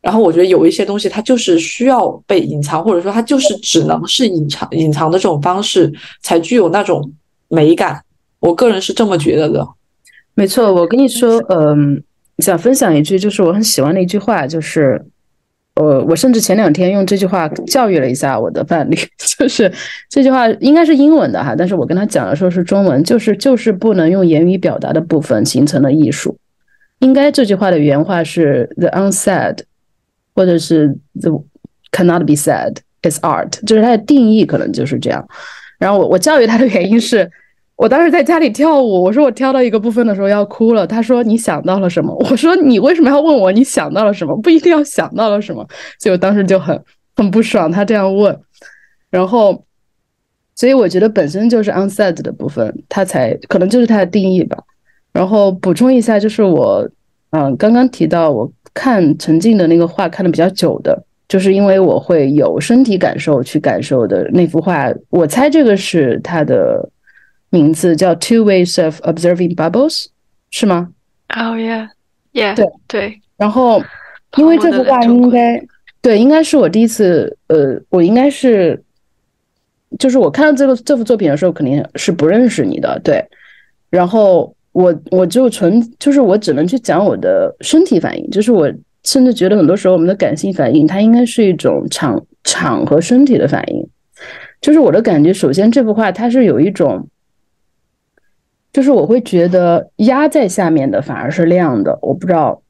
[0.00, 5.92] 然后我觉得有一些东西它就是需要被隐藏，或者说它就是只能是隐藏隐藏的这种方式
[6.22, 7.02] 才具有那种
[7.48, 8.00] 美感。
[8.38, 9.68] 我个人是这么觉得的。
[10.34, 12.00] 没错，我跟你说，嗯，
[12.40, 15.04] 想分享一句，就是我很喜欢的一句话，就是。
[15.74, 18.96] 呃我甚至前两天用这句话教育了一下我的伴侣，
[19.38, 19.72] 就是
[20.10, 26.36] 这句话应该是英文的哈，但是我跟他讲的时候是中文，就是就是不能用言语表达的部分形成了艺术。
[26.98, 29.60] 应该这句话的原话是 the unsaid，
[30.34, 31.30] 或者是 the
[31.92, 32.74] cannot be said
[33.08, 35.26] is art，就是它的定义可能就是这样。
[35.78, 37.30] 然后我我教育他的原因是。
[37.80, 40.86] 我当时在家里跳舞，我说我跳到一个部分的时候要哭了。
[40.86, 42.14] 他说你想到了什么？
[42.28, 44.36] 我说你为什么要问我你想到了什么？
[44.42, 45.66] 不一定要想到了什么。
[45.98, 46.78] 所以我当时就很
[47.16, 48.38] 很不爽，他这样问。
[49.08, 49.64] 然后，
[50.54, 54.58] 所以我觉得本身就是 unsaid 的部分，它才可能就是它的定义吧。
[55.14, 56.86] 然后补充一下，就是我
[57.30, 64.92] 嗯刚刚提到我看陈静的那个画看的比较久的，就是因为我会有身体感受去感受的那幅画。
[65.08, 66.90] 我猜这个是他的。
[67.50, 70.06] 名字叫 Two Ways of Observing Bubbles，
[70.50, 70.90] 是吗
[71.36, 73.20] ？Oh yeah，yeah，对对。
[73.36, 73.82] 然后，
[74.36, 75.60] 因为这幅画应该
[76.00, 78.80] 对，应该是我第一次，呃，我应该是，
[79.98, 83.24] 就是我看到这个这幅作品的时候，肯定是不认识你的，对。
[83.90, 88.72] 然后我我就纯就是我只能去讲我的身体反应，就是我
[89.02, 93.84] 甚至觉得很多时候我们的感性反应，它应该是一种场场和身体的反应。
[94.60, 97.08] 就是我的感觉，首先这幅画它是有一种。
[98.72, 102.62] 就是我会觉得压在下面的反而是亮的，我不知道，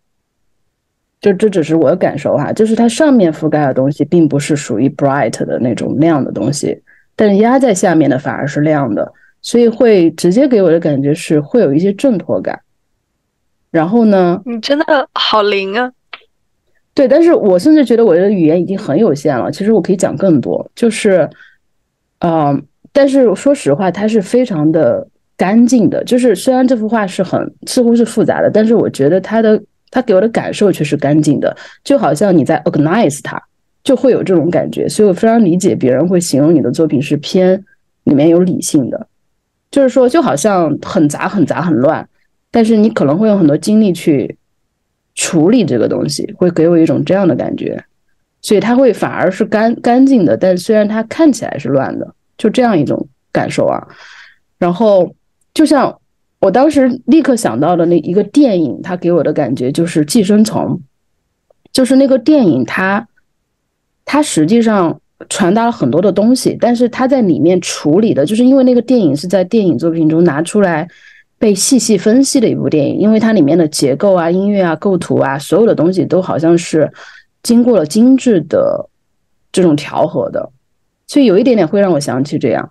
[1.21, 2.51] 就这只是我的感受哈。
[2.55, 6.83] 就是它上面覆盖的东西并不是属于 bright 的那种亮的东西，
[7.15, 12.59] 但是压在下面的反而是亮的，所以会直接给我的感觉是会有一些挣脱感。
[13.71, 14.41] 然后呢？
[14.47, 15.93] 你真的好灵啊！
[16.95, 20.71] 对，但是我甚至觉得我的语言已经很有限了，其实我可以讲更多。
[20.75, 21.29] 就是，
[22.21, 25.07] 嗯，但是说实话，它是非常的。
[25.41, 26.05] 干净的。
[26.05, 29.59] 就是虽然这幅画是很似乎是复杂的，但是我觉得他的
[29.91, 33.43] 他给我的感受却是干净的，就好像你在 organize 它，
[33.83, 34.87] 就会有这种感觉。
[34.87, 37.65] 所以我非常理解别人会形容你的作品是偏
[38.05, 39.07] 里面有理性的，
[39.71, 42.07] 就是说就好像很杂很杂很乱，
[42.51, 44.37] 但是你可能会用很多精力去
[45.15, 47.83] 处理这个东西，会给我一种这样的感觉。
[48.43, 53.87] 所以它会反而是干干净的，但虽然它看起来是乱的，就这样一种感受啊。
[54.59, 55.15] 然后
[55.53, 56.01] 就像
[56.41, 60.63] 我当时立刻想到的那一个电影，它给我的感觉就是《寄生虫》，
[61.73, 63.07] 就是那个电影，它
[64.05, 70.89] 它实际上传达了很多的东西，但是它在里面处理的，就是因为那个电影是在电影作品中拿出来
[71.39, 76.91] 被细细分析的一部电影，因为它里面的结构啊、音乐啊、构图啊，所有的东西都好像是。
[77.43, 78.91] 经过了精致的
[79.51, 80.51] 这种调和的，
[81.07, 82.71] 所以有一点点会让我想起这样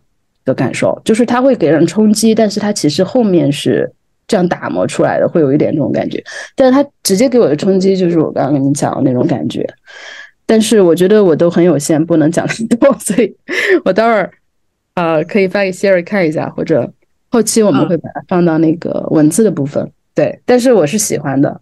[0.50, 3.90] 的感受，就是它会给人冲击，但是它其实后面是
[4.28, 6.22] 这样打磨出来的，会有一点这种感觉。
[6.56, 9.66] 但是它直接给我的冲击就是我刚刚跟你讲的那种感觉。
[10.46, 13.32] 但是我觉得我都很有限，不能讲很多， 所以
[13.86, 14.32] 我待会儿
[14.96, 16.92] 呃可以发给 Siri 看一下，或者
[17.30, 19.92] 后期我们会把它放到那个文字的部分。
[20.16, 21.62] 对，但是我是喜欢的。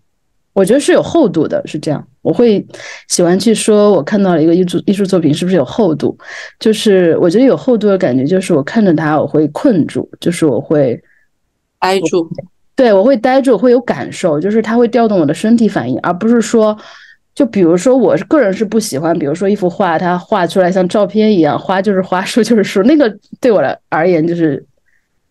[0.58, 2.04] 我觉得是有厚度的，是这样。
[2.24, 2.66] 我会
[3.10, 6.18] 喜欢去说，我看到了一个艺术艺术作品是不是有厚度？
[6.60, 11.00] 就是我觉得有厚度的感觉，就是我看着它，我会困住，就是我会
[11.80, 12.28] 呆住。
[12.76, 16.76] 对，我会呆住，会有感受，就是它会调动我的身体反应，而不是说，
[17.36, 24.66] 就比如说，我个人是不喜欢，比如说一幅画，它画出来像照片一样，花就是花，树就是树，那个对我来而言就是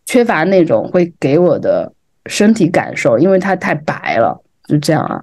[0.04, 1.92] 缺乏那种会给我的
[2.26, 4.40] 身体感受，因为它太白了。
[4.68, 5.22] 就这样啊，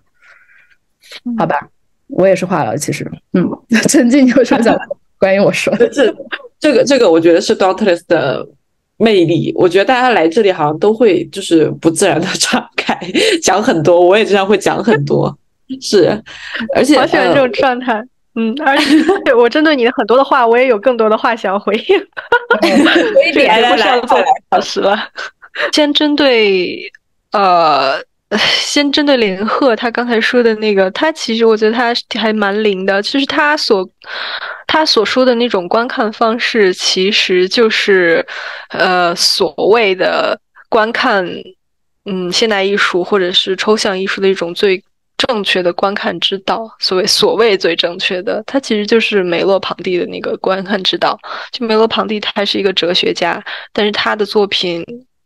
[1.38, 1.68] 好吧，
[2.08, 3.50] 我也是话痨，其实，嗯，
[3.90, 4.76] 陈静，你有什么想
[5.20, 5.88] 关于我说的？
[5.90, 6.14] 这
[6.60, 8.48] 这个这个，我觉得是 Dauntless 的
[8.98, 9.52] 魅力。
[9.56, 12.98] 我觉得大家来这里好像都会就是不自然的 敞开，
[13.42, 15.38] 讲很多，我也经常会讲很多，
[15.82, 16.08] 是，
[16.76, 18.02] 而且好喜欢这种状态，
[18.36, 22.00] 嗯，而且我针对你的很多的话，我也有更多的话想要回应。
[23.46, 24.02] 来来来，
[24.52, 24.98] 老师了，
[25.74, 26.90] 先针对
[27.34, 28.02] 呃。
[28.38, 33.88] 先针对林鹤，他刚才说的那个，他其实我觉得他还蛮灵的，就是他所
[34.68, 38.26] 他所说的那种观看方式，其实就是
[38.70, 41.28] 呃所谓的观看
[42.06, 44.84] 嗯现代艺术或者是抽象艺术的一种最
[45.18, 46.70] 正确的观看之道。
[46.80, 51.20] 所谓所谓最正确的，他其实就是梅洛庞蒂的那个观看之道。
[51.52, 54.86] 就梅洛庞蒂，他是一个哲学家，但是他的作品。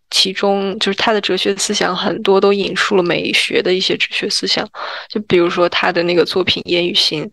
[0.09, 4.67] 其中就是他的哲学思想很多都引述了美学的一些哲学思想，
[5.09, 7.23] 就比如说他的那个作品《烟与心》，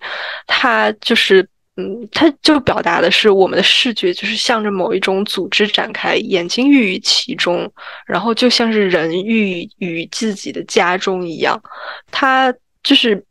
[0.47, 1.47] 他就是
[1.77, 7.71] 嗯，他就表达的是我们的视觉就是向着某一种组织展开，眼睛寓于其中，
[8.07, 11.61] 然后就像是人寓于自己的家中一样，
[12.11, 13.25] 他就是。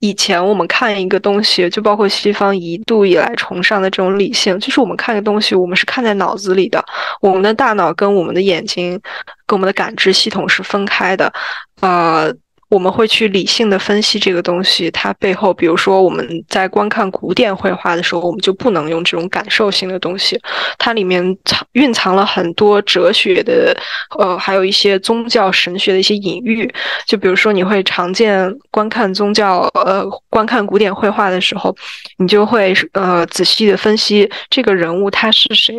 [0.00, 6.84] 以前我们看一个东西，就包括西方一度以来崇尚的这种理性，就是我们看一个东西，我们是看在脑子里的，
[7.20, 9.00] 我们的大脑跟我们的眼睛，
[9.46, 11.32] 跟我们的感知系统是分开的，
[11.80, 12.34] 呃。
[12.68, 20.38] 我们会去理性的分析这个东西，它背后，比如说我们在观看古典绘画的时候，我们就不能用这种感受性的东西，
[20.76, 23.74] 它里面藏蕴藏了很多哲学的，
[24.18, 26.70] 呃，还有一些宗教神学的一些隐喻。
[27.06, 31.74] 就比如说，你会常见观看宗教，呃，观看古典绘画的时候，
[32.18, 35.74] 你就会呃仔细的分析这个人物他是谁，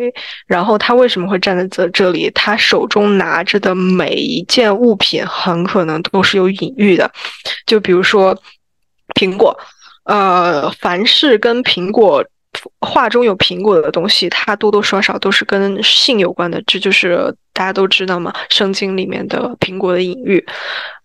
[0.48, 6.74] 然后他为什么会站在这这里，他手中拿着的每一件物品很可能都是有隐。
[6.96, 7.10] 的，
[7.66, 8.36] 就比如说
[9.14, 9.58] 苹果，
[10.04, 12.24] 呃，凡是跟苹果
[12.80, 20.44] 画中有苹果的东西，它多多少少都是跟性有关的，这就是大家都知道嘛，《圣经》里面的苹果的隐喻。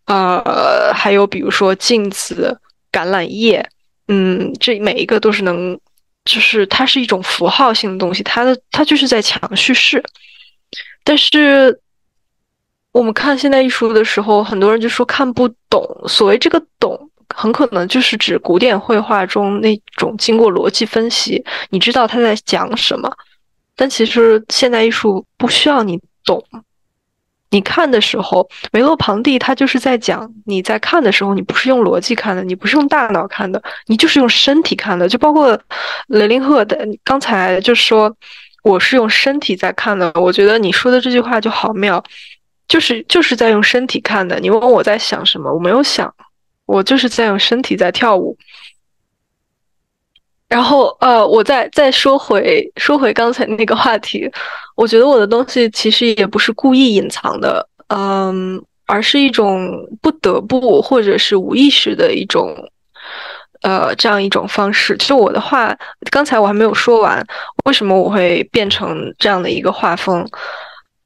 [0.05, 2.59] 呃，还有比如说镜子、
[2.91, 3.67] 橄榄叶，
[4.07, 5.79] 嗯，这每一个都是能，
[6.23, 10.03] 就是它是一种符号性的东西，它的它就是在强叙事，
[11.03, 11.79] 但是。
[12.95, 15.85] 我们看现代艺术的时候，很多人就说看不懂。
[16.07, 16.97] 所谓这个“懂”，
[17.35, 23.11] 很可能就是指古典绘画中那种经过逻辑分析，你知道他在讲什么。
[23.75, 26.41] 但其实现代艺术不需要你懂。
[27.49, 35.09] 你看的时候，梅洛庞蒂他就是在讲，你在看的时候，你不是用逻辑看的，你不是用大脑看的，你就是用身体看的。
[35.09, 35.59] 就包括
[36.07, 38.15] 雷林赫的刚才就说，
[38.63, 40.09] 我是用身体在看的。
[40.15, 42.01] 我觉得你说的这句话就好妙。
[42.67, 44.39] 就是就是在用身体看的。
[44.39, 46.13] 你问我在想什么，我没有想，
[46.65, 48.37] 我就是在用身体在跳舞。
[50.47, 54.29] 然后呃，我再再说回说回刚才那个话题，
[54.75, 59.69] 我觉得我的东西其实也不是故意隐藏的，嗯，而是一种
[60.01, 62.55] 不得不或者是无意识的一种，
[63.63, 64.95] 呃，这样一种方式。
[64.97, 65.75] 就我的画，
[66.11, 67.25] 刚才我还没有说完，
[67.65, 70.25] 为什么我会变成这样的一个画风？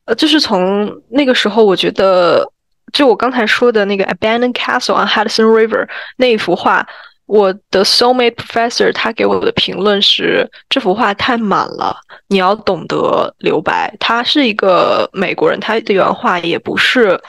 [0.09, 2.43] 呃，就是从那个时候，我觉得，
[2.91, 5.87] 就我刚才说的那个 Abandoned Castle on Hudson River
[6.17, 6.85] 那一幅画。
[7.27, 11.95] 我的 soulmate professor 他给我的评论是这幅画太满了，
[12.27, 13.95] 你要懂得留白。
[13.99, 17.21] 他是一个美国人，他的原话也不是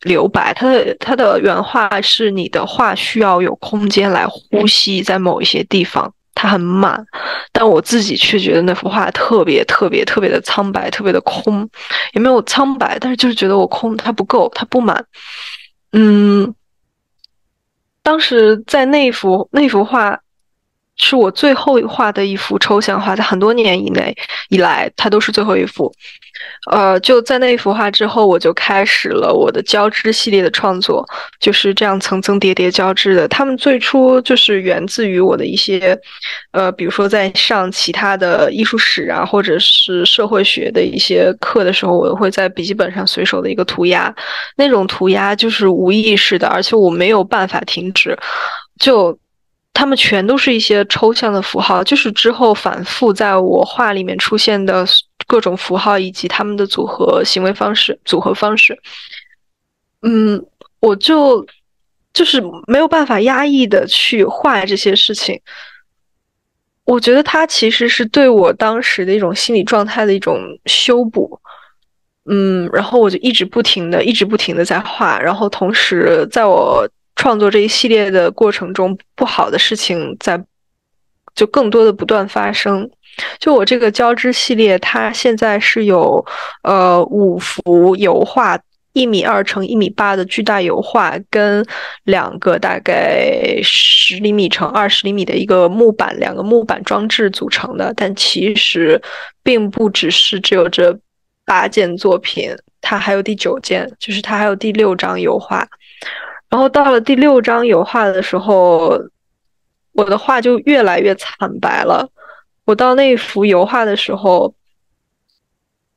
[0.00, 7.04] 留白，他的他的原话是你的画需要有空间来呼吸，在某一些地方它很满，
[7.52, 11.68] 但我自己却觉得那幅画特别特别特别的苍白，特别的空，
[12.12, 15.04] 也没有苍白，但是就是觉得我空，它不够，它不满，
[15.92, 16.54] 嗯。
[18.02, 20.20] 当时在那幅那幅画，
[20.96, 24.14] 是我最后画的一幅抽象画，在很多年以内
[24.48, 25.92] 以来，它都是最后一幅。
[26.70, 31.04] 呃，就在那一幅画之后，我就开始了我的交织系列的创作，
[31.40, 33.26] 就是这样层层叠叠交织的。
[33.28, 35.98] 他们最初就是源自于我的一些，
[36.52, 44.14] 呃，比如说在上其他的艺术史啊，或者是社会学的一些课的时候，我会在笔记本上随手的一个涂鸦，
[44.56, 48.16] 那种涂鸦就是无意识的，而且我没有办法停止，
[48.78, 49.16] 就。
[49.76, 54.86] 他们全都是一些抽象的符号，就是之后反复在我画里面出现的
[55.26, 58.78] 各种符号以及他们的组合行为方式、组合方式。
[60.02, 60.40] 嗯，
[60.78, 61.44] 我就
[62.12, 65.38] 就是没有办法压抑的去画这些事情。
[66.84, 71.40] 我觉得它其实是对我当时的一种心理状态的一种修补。
[72.30, 76.88] 嗯，然后我就一直不停的、一直不停的在画，然后同时在我。
[77.16, 80.42] 创作这一系列的过程中，不好的事情在
[81.34, 82.90] 就更多的不断发生。
[83.38, 86.24] 就我这个交织系列，它现在是有
[86.62, 88.58] 呃五幅油画，
[88.92, 91.64] 一米二乘一米八的巨大油画，跟
[92.02, 97.94] 两个大概十厘米乘二十厘米的一个木板，两个木板装置组成的。
[97.96, 99.00] 但其实
[99.44, 100.98] 并不只是只有这
[101.44, 102.50] 八件作品，
[102.80, 105.64] 它还有第九件，就是它还有第六张油画。
[106.50, 108.98] 然后到了第六张油画的时候，
[109.92, 112.08] 我的画就越来越惨白了。
[112.64, 114.54] 我到那幅油画的时候，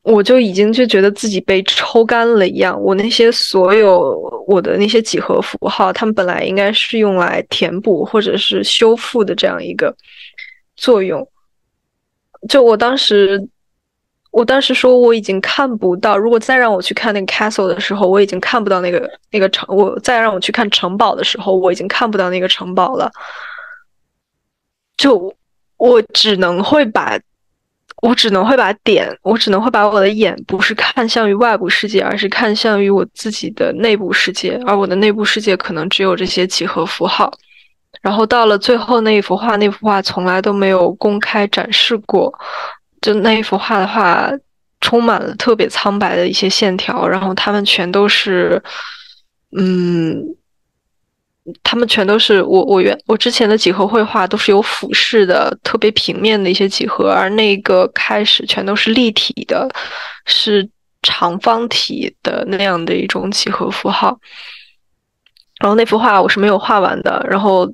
[0.02, 2.82] 我就已经就觉得自己被抽干了一样。
[2.82, 9.96] 我那些所有我的那些几何符号，它们本来应该是用来填补或者是修复的这样一个
[10.76, 11.28] 作用。
[12.50, 13.48] 就我当时。
[14.38, 19.66] 我当时说我已经看不到，如果再让我去看那个 castle 的时候，我已经看不到那个那个城。
[19.76, 23.12] 我再让我去看城堡的时候，我已经看不到那个城堡了。
[24.96, 25.34] 就
[25.78, 27.20] 我只能会把，
[28.04, 34.62] 我只能会把点，我只能会把我的眼不是看向于外部世界，而是看向于我自己的内部世界。
[34.68, 37.34] 而我的内部世界可能只有这些几何符号。
[38.04, 42.32] 然后到了最后那一幅画，那幅画从来都没有公开展示过。
[43.08, 44.30] 就那一幅画的话，
[44.82, 48.62] 充满了特别苍白的一些线条，然后它们全都是，
[49.58, 50.22] 嗯，
[51.64, 59.70] 它们全都是我我原我之前的几何绘画都是有俯视的特别平面的一些几何，而那个开始全都是立体的，
[60.26, 60.70] 是
[61.02, 64.20] 长方体的那样的一种几何符号。
[65.62, 67.74] 然后那幅画我是没有画完的，然后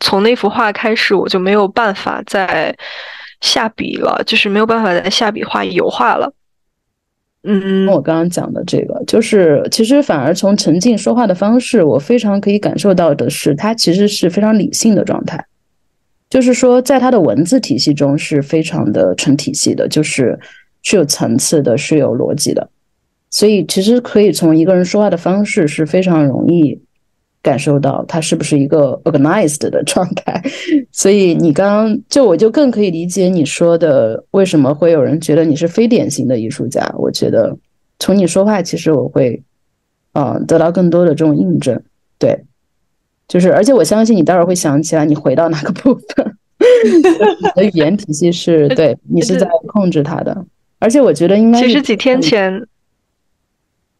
[0.00, 2.76] 从那幅画开始我就没有办法再。
[3.40, 6.32] 下笔了，就是没有办法再下笔画油画了。
[7.48, 15.46] 嗯，我刚刚讲的这个，就是其实反而从陈静说话的方式，我非常可以感受到的是，他其实是非常理性的状态。
[16.28, 20.36] 就是说，在他的文字体系中是非常的成体系的，就是
[20.82, 22.68] 是有层次的，是有逻辑的。
[23.30, 26.80] 所以其实可以从一个人说话的方式是非常容易。
[27.46, 30.42] 感受到他是不是一个 organized 的状态，
[30.90, 36.92] 所以你刚刚就我就更可以理解你说的为什么会有人觉得你是非典型的艺术家。
[36.98, 37.56] 我觉得
[38.00, 39.40] 从你说话，其实我会
[40.14, 41.80] 嗯得到更多的这种印证。
[42.18, 42.36] 对，
[43.28, 46.36] 就是而且我相信你待会儿会想起来你回到哪个部分，
[46.84, 50.44] 你的语言体系是对你是在控制它的。
[50.80, 52.66] 而且我觉得应该其实几天前。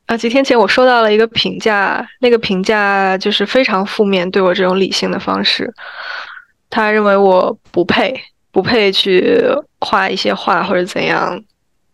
[0.06, 5.72] 啊，几天前我收到了一个评价，那个评价就是非常负面，对我这种理性的方式，
[6.70, 8.14] 他认为我不配，
[8.52, 9.42] 不配去
[9.80, 11.42] 画一些画或者怎样，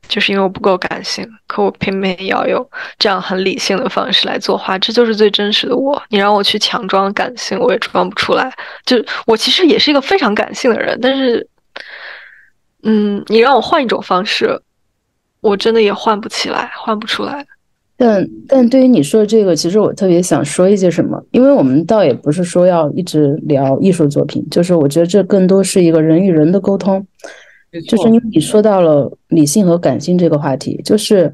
[0.08, 6.02] 就是因为我不够感性，可我偏偏要有这样很理性的方式来作画，这就是最真实的我。
[6.10, 8.52] 你让我去强装感性，我也装不出来。
[8.84, 11.48] 就我其实也是一个非常感性的人，但是，
[12.82, 14.60] 嗯，你让我换一种方式，
[15.40, 17.46] 我真的也换不起来，换不出来。
[18.02, 27.06] 但但对于你说的这个，其实我特别想说一些什么，因为我们倒也不是说要一直聊艺术作品，就是我觉得这更多是一个人与人的沟通。
[27.88, 31.32] 就是因为你说到了理性和感性这个话题，就是，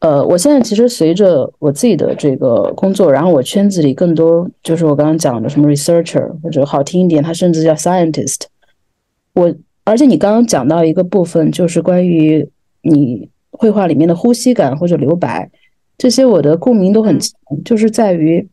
[0.00, 8.40] 呃，我现在其实随着我自己的这个工作，然后我圈子里更多就是我刚刚讲的什么 researcher 或者好听一点，他甚至叫 scientist。
[9.34, 12.50] 我而且你刚刚讲到一个部分，就是关于
[12.82, 15.48] 你绘画里面的呼吸感或者留白，
[16.02, 17.32] 这些我的共鸣都很强，
[17.64, 18.44] 就是在于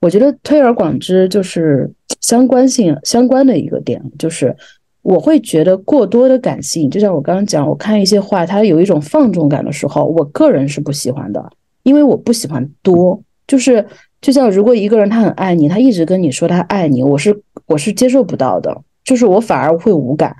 [0.00, 1.92] 我觉得推而广之就是
[2.22, 4.56] 相关性相关的一个点，就是。
[5.02, 11.52] 我会觉得过多的感性，就像我刚刚讲，我看一些话，它有一种放纵感的时候，我个人是不喜欢的，
[11.82, 13.22] 因为我不喜欢多。
[13.46, 13.86] 就是
[14.22, 20.34] 就像如果一个人他很爱你，他一直跟你说他爱你，我是我是接受不到的，就是我反而会无感。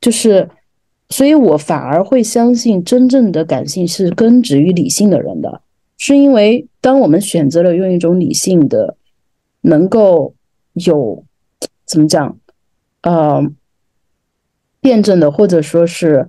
[0.00, 0.48] 就是，
[1.10, 5.60] 所以我反而会相信真正的感性是根植于理性的人的，
[6.06, 8.98] 是因为当我们选择了用一种理性的，
[9.62, 10.34] 能够
[10.74, 11.24] 有
[11.86, 12.38] 怎么讲，
[13.00, 13.42] 呃。
[14.80, 16.28] 辩证的，或者说是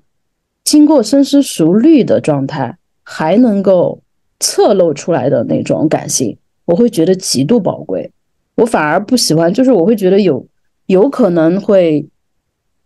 [0.63, 4.01] 经过深思熟虑的状态，还能够
[4.39, 8.09] 侧漏出来的那种感性，我会觉得极度宝贵。
[8.55, 10.47] 我反而不喜欢，就是我会觉得有
[10.85, 12.07] 有可能会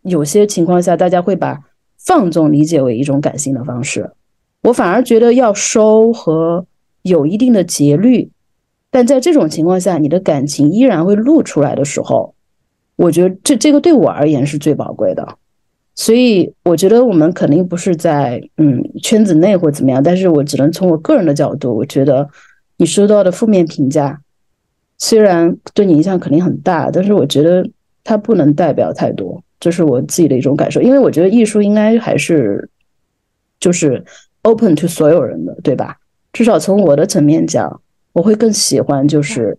[0.02, 1.60] 有些情况下，大家会把
[2.00, 4.10] 放纵理解为一种感性的方式。
[4.64, 6.66] 我反而觉得要收和
[7.02, 8.30] 有一定的节律，
[8.92, 12.34] 但在这种情况下，你的感情依然会露出来的时候，
[12.96, 15.38] 我觉得这这个对我而言是最宝贵的。
[15.96, 22.30] 所以我觉得我们肯定不是在嗯圈子内或怎么样，但是我只能从我个人的角度，我觉得
[22.78, 24.22] 你收到的负面评价
[24.98, 27.70] 虽然对你影响肯定很大，但是我觉得
[28.04, 30.82] 它不能代表太多，这是我自己的一种感受。
[30.82, 32.70] 因为我觉得艺术应该还是
[33.60, 34.04] 就是
[34.44, 35.98] open to 所有人的，对吧？
[36.40, 37.82] 至少从我的层面讲，
[38.14, 39.58] 我会更喜欢就是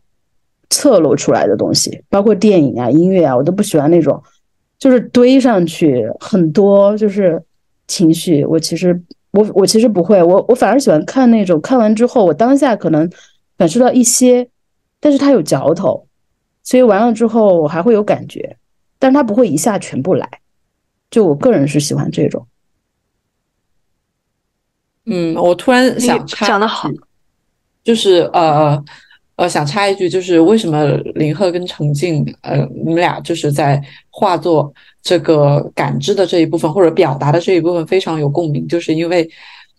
[0.70, 4.22] 侧露出来的东西，包括电影啊、音乐啊，我都不喜欢那种。
[4.78, 7.42] 就是堆上去很多，就是
[7.86, 8.46] 情绪。
[8.46, 8.98] 我其实
[9.32, 13.06] 我我其实不会，我我反而喜欢看那种看完之后，我当下可能
[13.58, 14.48] 感受到一些，
[15.00, 16.06] 但是它有嚼头，
[16.62, 18.56] 所以完了之后我还会有感觉，
[18.98, 20.26] 但是它不会一下全部来。
[21.10, 22.46] 就我个人是喜欢这种。
[25.10, 26.88] 嗯，我突然想讲的好，
[27.84, 28.82] 就是呃。
[29.36, 30.84] 呃，想插一句，就是为什么
[31.14, 34.70] 林鹤跟程静，呃，你们俩就是在画作
[35.02, 39.26] 这个感知的这一部分，或者表达的这一部分非常有共鸣，就是因为，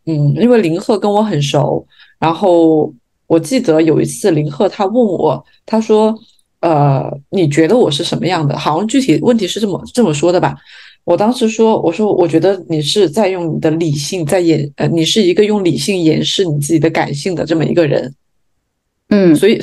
[0.07, 1.85] 嗯，因为林鹤跟我很熟，
[2.17, 2.91] 然后
[3.27, 6.11] 我记得有一次林鹤他问我，他说，
[6.61, 8.57] 呃，你觉得我是什么样的？
[8.57, 10.55] 好像具体问题是这么这么说的吧？
[11.03, 18.13] 我当时说，我说我觉得你是在用你的理性在掩，呃，你是一个用理性掩饰你自己的感性的这么一个人。
[19.09, 19.59] 嗯，所以，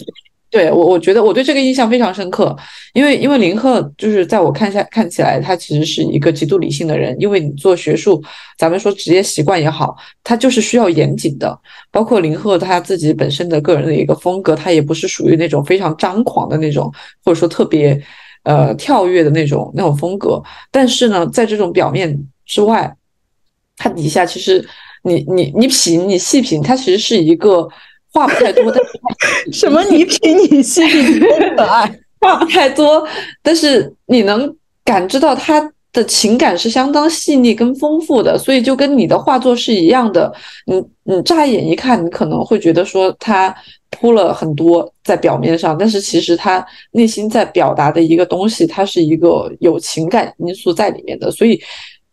[0.51, 2.57] 对我我觉得我对这个印象非常深刻，
[2.93, 7.14] 因为因为林鹤就是在我看下看起来，他其实是一个极度理性的人。
[7.18, 8.22] 因为你做学术，
[8.59, 11.59] 咱们说职业习惯也好，他就是需要严谨的。
[11.91, 16.93] 包括林鹤他自己本身的个人的一个风格，他也不是属于那种非常张狂的那种，
[17.24, 17.99] 或者说特别
[18.45, 20.43] 呃跳跃的那种那种风格。
[20.70, 22.95] 但是呢，在这种表面之外，
[23.76, 24.66] 它底下其实
[25.03, 27.68] 你你你品你细品，它其实是一个。
[28.11, 31.86] 话不太多，但是什么你品你细你多可爱，
[32.22, 33.07] 话不太多，
[33.43, 40.32] 但是你能感知到他的情感是相当细腻跟丰富的，所以就跟你的画作是一样的。
[40.64, 43.55] 你你乍眼一看，你可能会觉得说他
[43.91, 51.61] 铺了很多在表面上，但是其实他内心在表达的一个东西，它是一个有情感因素在里面的，所以。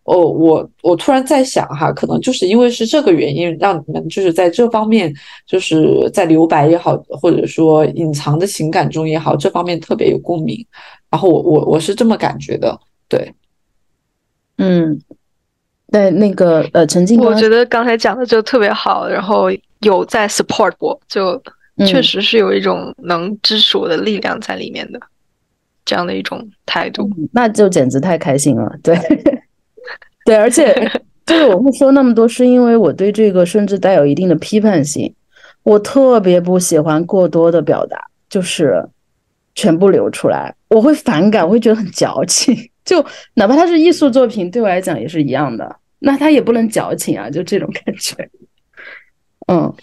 [0.07, 5.11] 哦，我我突然在想哈，可能就是因为是这个原因，让你们就是在这方面，
[5.47, 10.63] 就是在留白也好，或者说隐藏的情感中也好，这方面特别有共鸣。
[11.09, 13.33] 然后我我我是这么感觉的，对，
[14.59, 15.01] 嗯，
[15.91, 19.47] 对那个呃，陈静，我觉得刚才讲的就特别好，然后
[19.79, 21.41] 有在 support 我，就
[21.85, 24.99] 确实是有一种能支持我的力量在里面的
[25.83, 28.97] 这样的一种态度，那就简直太开心了，对。
[30.25, 30.73] 对，而且
[31.25, 35.13] 就是我会说那么多，是因为我对这个甚至带有一定的批判性。
[35.61, 37.99] 我特别不喜欢过多的表达，
[38.29, 38.87] 就是
[39.53, 42.55] 全部流出来，我会反感，我会觉得很矫情。
[42.85, 43.03] 就
[43.33, 45.75] 哪怕它是艺术作品，对我来讲也是一样的。
[45.99, 48.29] 那它也不能矫情啊，就这种感觉。
[49.47, 49.73] 嗯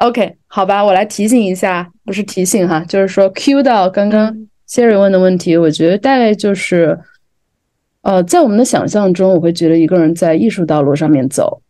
[0.00, 6.98] ，OK，好吧，我来提醒一下，不是提醒哈，就是说 Q 到刚刚 Siri 问的问题，我觉得大概就是，
[8.02, 11.60] 呃，在我们的想象中，我会觉得一个人在艺术道路上面走，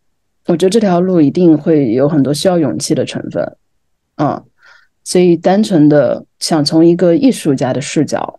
[0.46, 3.56] 我觉得这条路一定会有很多需要勇气的成分，
[4.16, 4.40] 嗯，
[5.02, 8.38] 所以单纯的想从一个艺术家的视角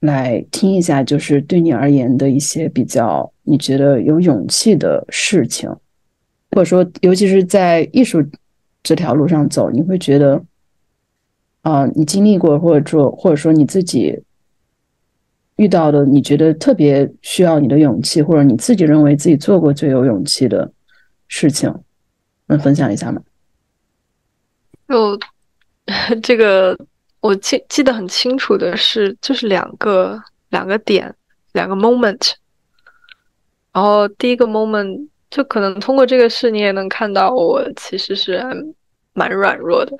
[0.00, 5.68] 来听一下，就是对你而言的一些比较你觉得有勇气的事情。
[6.52, 8.24] 或者说，尤其是在艺术
[8.84, 10.44] 这条路上走，你会觉得，
[11.62, 14.22] 啊，你经历过，或者说，或者说你自己
[15.56, 20.70] 遇到的，你觉得特别需要你的勇气，或者你自己认为自己做过最有勇气的
[21.28, 21.74] 事情，
[22.46, 23.22] 能分享一下吗？
[24.86, 25.18] 就
[26.22, 26.78] 这个，
[27.20, 31.14] 我记记得很清楚的是，就是两个两个点，
[31.52, 32.32] 两个 moment，
[33.72, 35.08] 然后第一个 moment。
[35.34, 38.40] 就可能通过这个事，你也能看到我其实是
[39.14, 39.92] 蛮软弱的，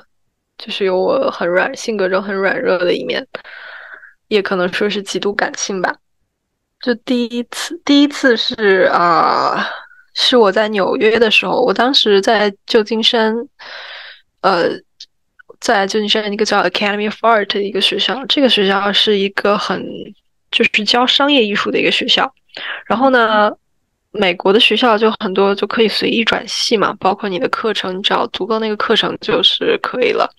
[0.56, 3.26] 就是有我很软性格中很软弱的一面，
[4.28, 5.92] 也可能说是极度感性吧。
[6.80, 9.66] 就第一次，第一次是啊，
[10.14, 13.34] 是我在纽约的时候，我当时在旧金山，
[14.42, 14.68] 呃，
[15.58, 19.84] 在旧金山一个叫 Academy of Art 的一个学校，这个学校是一个很
[20.52, 22.32] 就是教商业艺术的一个学校，
[22.86, 23.50] 然后呢。
[24.16, 30.30] 美国的学校就很多，就可以随意转系嘛，包括你的课程，你只要足够那个课程就是可以了，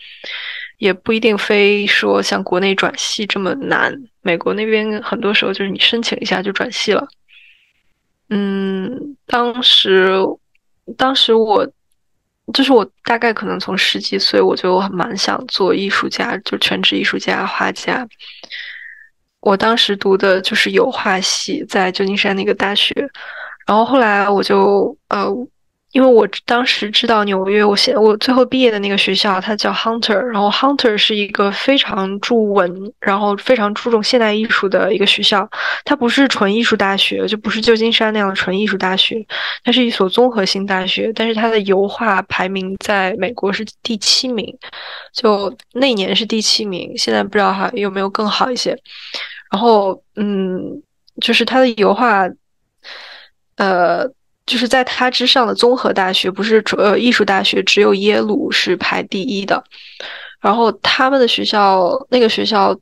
[0.77, 3.93] 也不一定非说像国内转系这么难。
[4.21, 7.05] 美国那边很多时候就是你申请一下就转系了。
[8.29, 10.15] 嗯，当时，
[10.97, 11.69] 当时我
[12.53, 18.07] 就是我大概可能从十几岁我就蛮想做艺术家，就全职艺术家、画家。
[19.41, 22.93] 我当时读的就是油画系，在旧金山那个大学。
[23.65, 25.27] 然后后来我就呃，
[25.91, 35.49] 因为我当时知道纽约，我现我最后毕业的那个学校，它叫 Hunter，然后 Hunter 是一个非常注文，然后非常注重现代艺术的一个学校。
[35.85, 39.25] 它不是纯艺术大学，就不是旧金山那样的纯艺术大学，
[39.63, 41.11] 它是一所综合性大学。
[41.15, 44.45] 但是它的油画排名在美国是第七名，
[45.13, 48.77] 就那年是第七名，现在不知道还有没有更好一些。
[49.49, 50.59] 然后嗯，
[51.21, 52.29] 就是它的油画。
[53.57, 54.05] 呃，
[54.45, 59.63] 就是在它之上的综合大学，不是主呃艺术大学，只有耶鲁是排第一的。
[60.41, 62.77] 然后他们的学校，那个学校，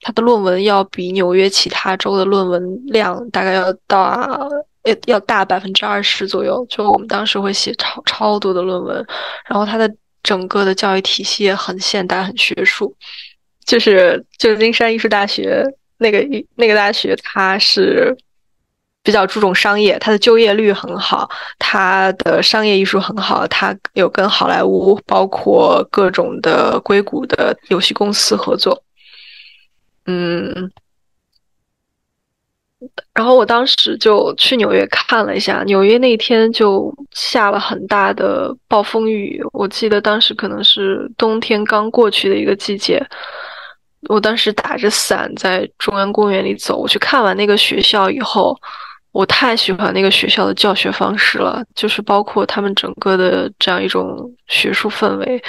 [0.00, 4.48] 它的论文要比纽约其他州的论文量大概要大，
[4.84, 6.64] 要要大百分之二十左右。
[6.70, 9.04] 就我们当时会写超超多的论文，
[9.48, 9.92] 然后它的
[10.22, 12.94] 整个的教育体系也很现代、很学术。
[13.66, 15.62] 就是旧金山艺术大学
[15.98, 18.16] 那个那个大学，它是。
[19.06, 21.30] 比较注重商业，它的就业率很好，
[21.60, 28.82] 它的商业艺术很好，它有跟好莱坞包括各种的硅谷的游戏公司合作。
[30.06, 30.72] 嗯，
[33.14, 43.00] 然后我当时就去纽约看了一下，纽约那天就下了很大的暴风雨，我记得当时可能是冬天刚过去的一个季节。
[44.08, 48.58] 我当时打着伞在中央公园里走，我去看完那个学校以后。
[49.16, 55.42] 我太喜欢那个学校的教学方式了，就是包括他们整个的这样一种学术氛围，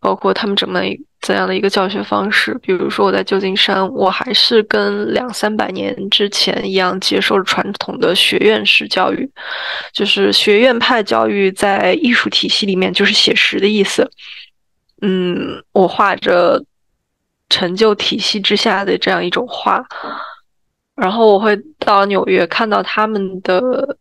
[0.00, 0.80] 包括他们怎么
[1.20, 2.52] 怎样的一个教学方式。
[2.60, 9.30] 比如说我在旧金山，我还是跟两三百年之前一样接受传统的学院式教育，
[9.92, 14.10] 就是学院派教育在艺术体系里面就是写实的意思。
[15.00, 16.60] 嗯，我画着
[17.48, 19.80] 陈旧体系之下的这样一种画。
[20.94, 23.96] 然后我会到纽约看到他们的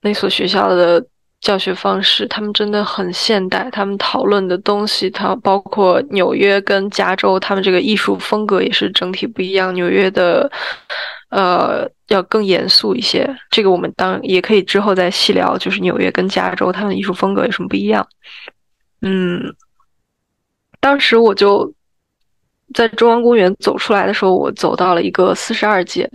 [0.00, 1.04] 那所学校的
[1.40, 3.68] 教学方式，他们真的很现代。
[3.70, 9.72] 他们讨论的东西，它包括纽约跟加州，他们这个艺术风格也是整体不一样。
[9.74, 10.50] 纽约的
[11.28, 15.58] 呃要更严肃一些，这个我们当也可以之后再细聊。
[15.58, 18.08] 就是纽约跟加州他们艺术风格有什么不一样？
[19.02, 19.54] 嗯，
[20.80, 21.74] 当时我就。
[22.74, 26.10] 在中央公园走出来的时候，我走到了一个四十二街，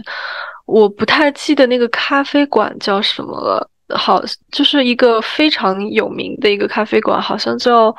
[0.66, 7.95] 我不太记得那个咖啡馆叫什么了，好，就是一个非常有名的一个咖啡馆，好像叫，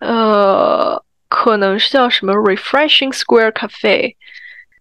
[0.00, 4.14] 呃，可能是叫什么 Refreshing Square Cafe，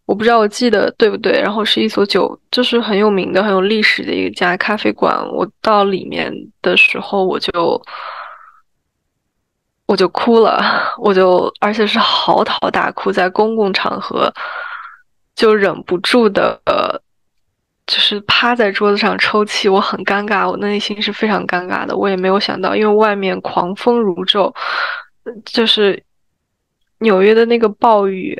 [0.05, 1.39] 我不知道我记得对不对。
[1.39, 5.15] 然后是一所酒，就是很有名的、很有历史的一家咖啡馆。
[5.31, 7.81] 我到里面的时候，我就。
[9.87, 14.33] 我就哭了，我就而且是嚎啕大哭，在公共场合
[15.35, 16.99] 就忍不住的呃
[17.85, 21.95] 就是趴在桌子上抽泣，我很尴尬，我内心是非常尴尬的。
[21.95, 24.51] 我也没有想到，因为外面狂风如骤，
[25.45, 26.01] 就是
[26.99, 28.35] 纽约的那个暴雨，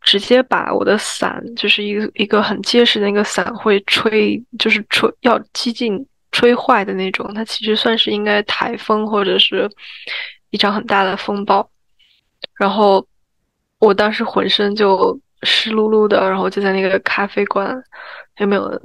[0.00, 7.32] 直接把我的伞，就是一个一个很结实的那个伞，会吹，就是吹要激进吹坏的那种。
[7.34, 9.70] 它其实算是应该台风或者是
[10.52, 11.68] 一场很大的风暴。
[12.54, 13.04] 然后
[13.80, 15.20] 我当时浑身就。
[15.44, 17.68] 湿漉漉的，然后就在那个咖啡馆，
[18.36, 18.80] 有没有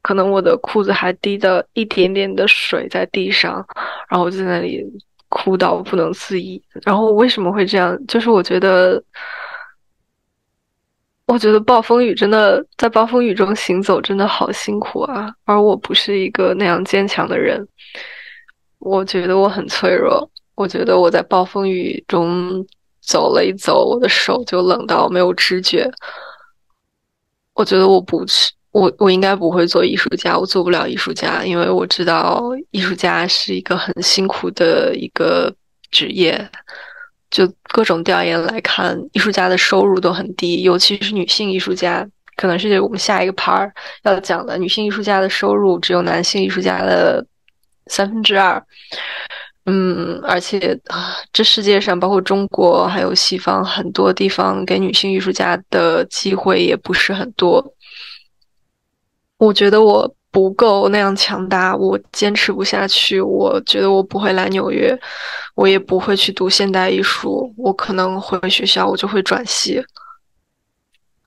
[0.00, 3.62] 可能我的裤子还滴的一点点的水在地上，
[4.08, 4.82] 然后我就在那里
[5.28, 6.62] 哭到不能自已。
[6.86, 7.94] 然后为什么会这样？
[8.06, 9.04] 就是我觉得，
[11.26, 17.68] 我觉得暴风雨真的在暴风雨中行走真的好辛苦啊，而我不是一个那样坚强的人，
[18.78, 22.66] 我觉得我很脆弱，我觉得我在暴风雨中。
[23.02, 25.90] 走了一走，我的手就冷到没有知觉。
[27.54, 35.52] 我觉得我不去我，我应该不会做艺术家，我做不了艺术家，因为我知道艺术家是一个很辛苦的一个
[35.90, 36.48] 职业。
[37.30, 43.68] 就各种调研来看，艺术家的收入都很低，尤其是女性艺术家，可能是我们下一个 part
[44.02, 47.26] 要讲的，女性艺术家的收入只有男性艺术家的
[47.86, 48.62] 三分之二。
[49.72, 50.76] 嗯，而且，
[51.32, 57.64] 这世界上包括中国还有西方很多地方给女性艺术家的机会也不是很多。
[59.36, 63.20] 我觉得我不够那样强大，我坚持不下去。
[63.20, 64.98] 我觉得我不会来纽约，
[65.54, 67.54] 我也不会去读现代艺术。
[67.56, 69.80] 我可能回学校，我就会转系。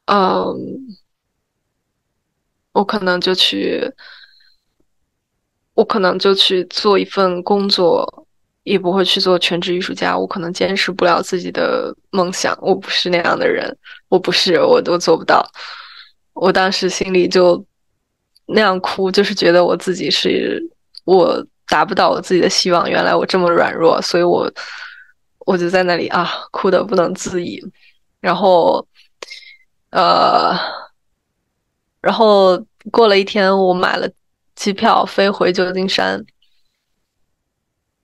[0.07, 0.53] 嗯，
[2.73, 3.89] 我可能就去，
[5.75, 8.22] 我可能就去做一份工作。
[8.63, 15.45] 也不会去做全职艺术家，我可能坚持不了自己的梦想，我不是那样的人，我不是，我都做不到。
[16.33, 17.63] 我当时心里就
[18.45, 20.61] 那样哭，就是觉得我自己是
[21.05, 24.51] 我达不到我自己的希望，原来我这么软弱，所以我
[25.39, 27.61] 我就在那里啊，哭的不能自已。
[28.21, 28.87] 然后，
[29.89, 30.57] 呃，
[31.99, 32.57] 然后
[32.91, 34.09] 过了一天，我买了
[34.55, 36.25] 机票飞回旧金山。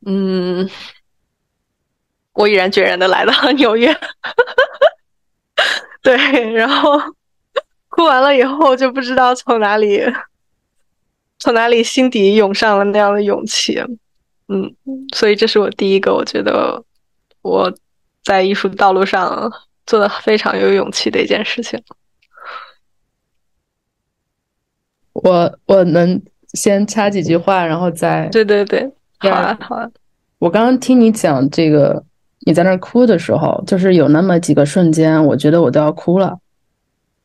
[0.06, 0.70] 嗯，
[2.34, 3.94] 我毅然决然的来到了纽约，
[6.02, 6.16] 对，
[6.54, 6.98] 然后
[7.90, 10.02] 哭完了以后就不知道从哪里，
[11.38, 13.78] 从哪里心底涌上了那样的勇气，
[14.48, 14.74] 嗯，
[15.14, 16.84] 所以这是我第一个我觉得
[17.42, 17.74] 我
[18.24, 19.52] 在艺术道路上
[19.86, 21.82] 做的非常有勇气的一件事情。
[25.12, 26.22] 我我能
[26.54, 28.90] 先插几句话，然后再对对对。
[29.28, 29.90] 好啊，好啊！
[30.38, 32.02] 我刚刚听你讲这个，
[32.46, 36.40] 你在那儿哭的时候，就是有那么几个瞬间，我觉得我都要哭了。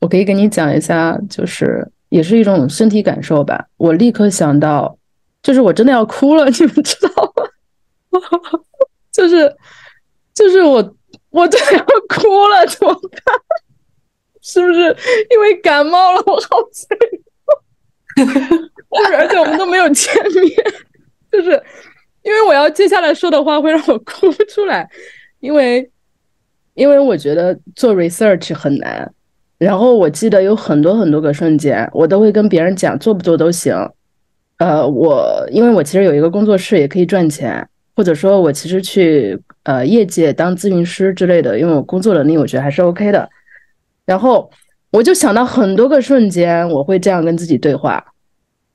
[0.00, 3.66] 我可以跟你讲一下，就是也是一种身体感受吧。
[3.76, 4.98] 我立刻想到，
[5.42, 8.20] 就是我真的要哭了，你们知道吗？
[9.12, 9.56] 就是
[10.34, 10.96] 就是我
[11.30, 13.34] 我真的要哭了，怎么办？
[14.42, 14.80] 是不是
[15.30, 16.22] 因为感冒了？
[16.26, 16.98] 我好脆
[18.16, 20.52] 弱， 而且我们都没有见面。
[21.34, 21.50] 就是
[22.22, 24.88] 因为我要接下来说的话会让我 哭出来，
[25.40, 25.90] 因为
[26.74, 29.10] 因为我觉得做 research 很难。
[29.58, 33.74] 然后我记得有很多很多个瞬间，我都会跟别人讲做不做都行。
[34.58, 37.66] 呃，我因为我其实有一个工作室，也可以赚钱，
[37.96, 43.28] 或者说我其实去呃业界当咨询师之类的，因为我工作能力我觉得还是 OK 的。
[44.06, 44.50] 然后
[44.90, 48.04] 我就想到很多个瞬间，我会这样跟自己对话。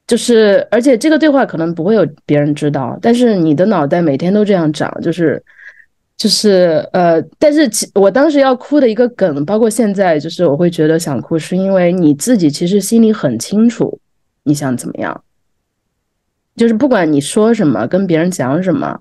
[0.09, 5.39] 就是，而且这个对话可能不会有别人知道，但是你的脑袋每天都这样长，就是，
[6.17, 13.99] 就是呃，但是其我当时要哭的一个梗，包括现在，就是我会觉得想哭，是因为你自己其实心里很清楚
[14.41, 15.23] 你想怎么样，
[16.55, 18.99] 就是不管你说什么，跟别人讲什么，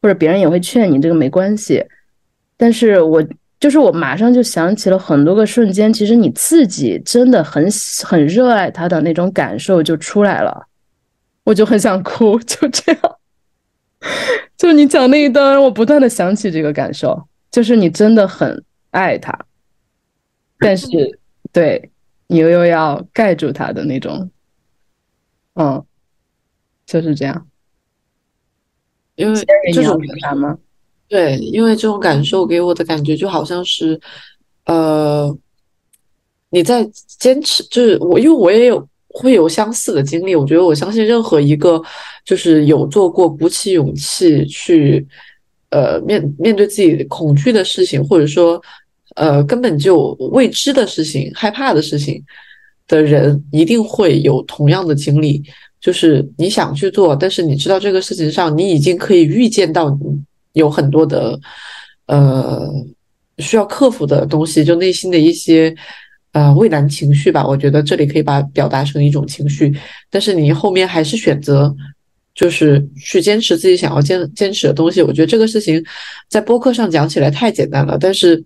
[0.00, 1.84] 或者别人也会劝你这个没关系，
[2.56, 3.22] 但是我。
[3.58, 7.66] 就是我马上就想起了很多个瞬间，其实你自己真的很
[8.04, 10.66] 很热爱他的那种感受就出来了，
[11.44, 13.18] 我就很想哭， 就这样。
[14.56, 19.46] 就你讲那一段，我不断的想起这个感受，就是你真的很爱他，
[20.58, 20.86] 但是
[21.52, 21.90] 对
[22.26, 24.30] 你又要盖住他的那种，
[25.54, 25.84] 嗯，
[26.84, 27.46] 就是这样。
[29.14, 30.58] 因为这种啥吗？
[31.08, 34.00] 对，因为这种感受给我的感觉就好像是，
[34.64, 35.36] 呃，
[36.50, 36.88] 你在
[37.18, 40.34] 坚持，就是我，因为我也有会有相似的经历。
[40.34, 41.80] 我觉得我相信任何一个
[42.24, 45.06] 就是有做过鼓起勇气去，
[45.70, 48.60] 呃，面面对自己恐惧的事情，或者说，
[49.14, 52.20] 呃，根本就未知的事情、害怕的事情，
[52.88, 55.40] 的人一定会有同样的经历，
[55.80, 59.96] 就是你想去做，但是你知道这个事情上你已经可以预见到
[60.56, 61.38] 有很多的
[62.06, 62.68] 呃
[63.38, 65.74] 需要克服的东西，就内心的一些
[66.32, 67.46] 呃畏难情绪吧。
[67.46, 69.72] 我觉得这里可以把表达成一种情绪，
[70.10, 71.74] 但是你后面还是选择。
[72.38, 75.82] 就是去坚持自己想要坚坚持的东西，我觉得这个事情
[76.28, 78.44] 在播客上讲起来太简单了，但是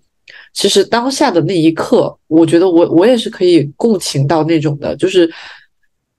[0.53, 5.29] 其实当下的那一刻，我觉得我我也是可以共情到那种的，就是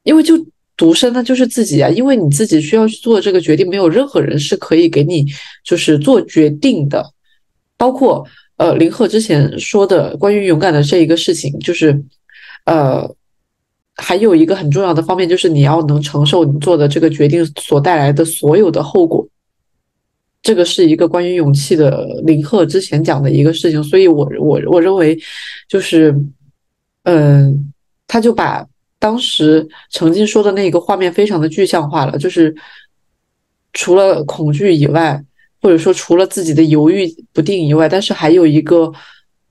[0.03, 0.34] 因为就
[0.83, 5.24] 独生那就是自己啊，因为你自己需要去做这个决定，没有任何人是可以给你
[5.64, 7.09] 就是做决定的，
[7.76, 8.26] 包括
[8.57, 12.03] 呃林鹤之前说的关于勇敢的这一个事情，就是
[12.64, 13.14] 呃。
[13.95, 19.28] 还有一个很重要的方面，就是你要能承受你做的这个决定所带来的所有的后果。
[20.41, 25.16] 这个是一个关于勇气的林鹤之前讲的一个事情，所以我我我认为，
[25.68, 26.12] 就是，
[27.05, 27.70] 嗯，
[28.07, 28.66] 他就把
[29.03, 32.55] 当时曾经说的那个画面非常的具象化了，就是
[33.73, 35.21] 除了恐惧以外，
[35.61, 38.93] 或者说除了自己的犹豫不定以外，但是还有一个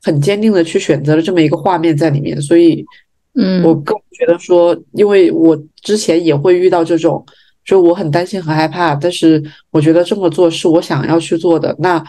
[0.02, 2.86] 很坚定的去选择了这么一个画面在里面，所以。
[3.34, 7.26] 嗯，我更觉得说，因为我之前也会遇到这种，
[7.64, 11.74] 就我很担心、很害怕，但是我觉得这么做是我想要去做的。
[11.80, 12.04] 那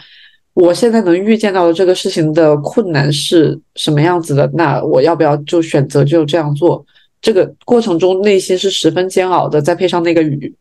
[0.53, 4.51] 我现在能预见到的这个事情的困难是什么样子的？
[4.53, 6.85] 那我要不要就选择就这样做？
[7.23, 10.53] 这个过程中内心是十分煎熬的，再配上那个雨，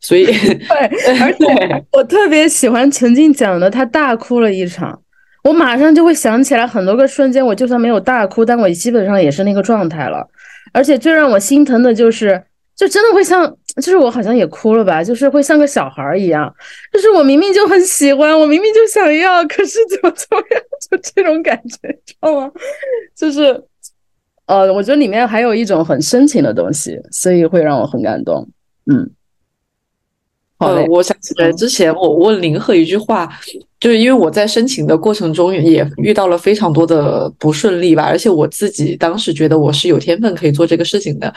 [0.00, 0.78] 所以对，
[1.20, 5.02] 而且我特别喜欢陈静讲的，她大哭了一场。
[5.42, 10.26] 我马上就会想起来很多个瞬间，我就算没有大哭，但我基本上也是那个状态了。
[10.72, 12.42] 而且最让我心疼的就是，
[12.74, 13.44] 就真的会像，
[13.76, 16.50] 就是我好像也哭了吧，就是会像个小孩一样，
[16.92, 22.50] 就是我明明就很喜欢，我明明就想要，可是怎么怎么样，就这种感觉，知道吗？
[23.14, 23.62] 就是，
[24.46, 28.46] 呃，我觉得里面还有一种很深情的东西，所以会让我很感动。
[28.90, 29.10] 嗯。
[30.58, 33.28] 呃，我想起来之前我问林鹤一句话，
[33.80, 41.30] 就是因为我在申请的过程中也遇到了非常多的不顺利吧，而且我自己当时觉得我是有天分可以做这个事情的，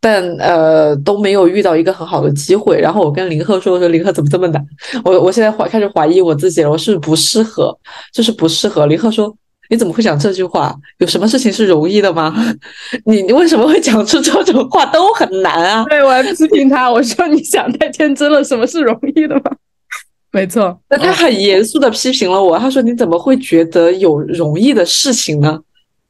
[0.00, 2.80] 但呃都没有遇到一个很好的机会。
[2.80, 4.64] 然后我跟林鹤说：“我说林鹤怎么这么难？
[5.04, 7.78] 我我现在怀开始怀疑我自己了，我是不适合，
[8.12, 9.36] 就是不适合。”林鹤说。
[9.70, 10.74] 你怎么会讲这句话？
[10.98, 12.34] 有什么事情是容易的吗？
[13.06, 14.84] 你你为什么会讲出这种话？
[14.86, 15.84] 都很难啊！
[15.88, 19.42] 对我还批评他，我说你想太天真了，什么是容易的吗？
[20.32, 22.58] 没错，那他很严肃的批评了我。
[22.58, 25.60] 他说你怎么会觉得有容易的事情呢？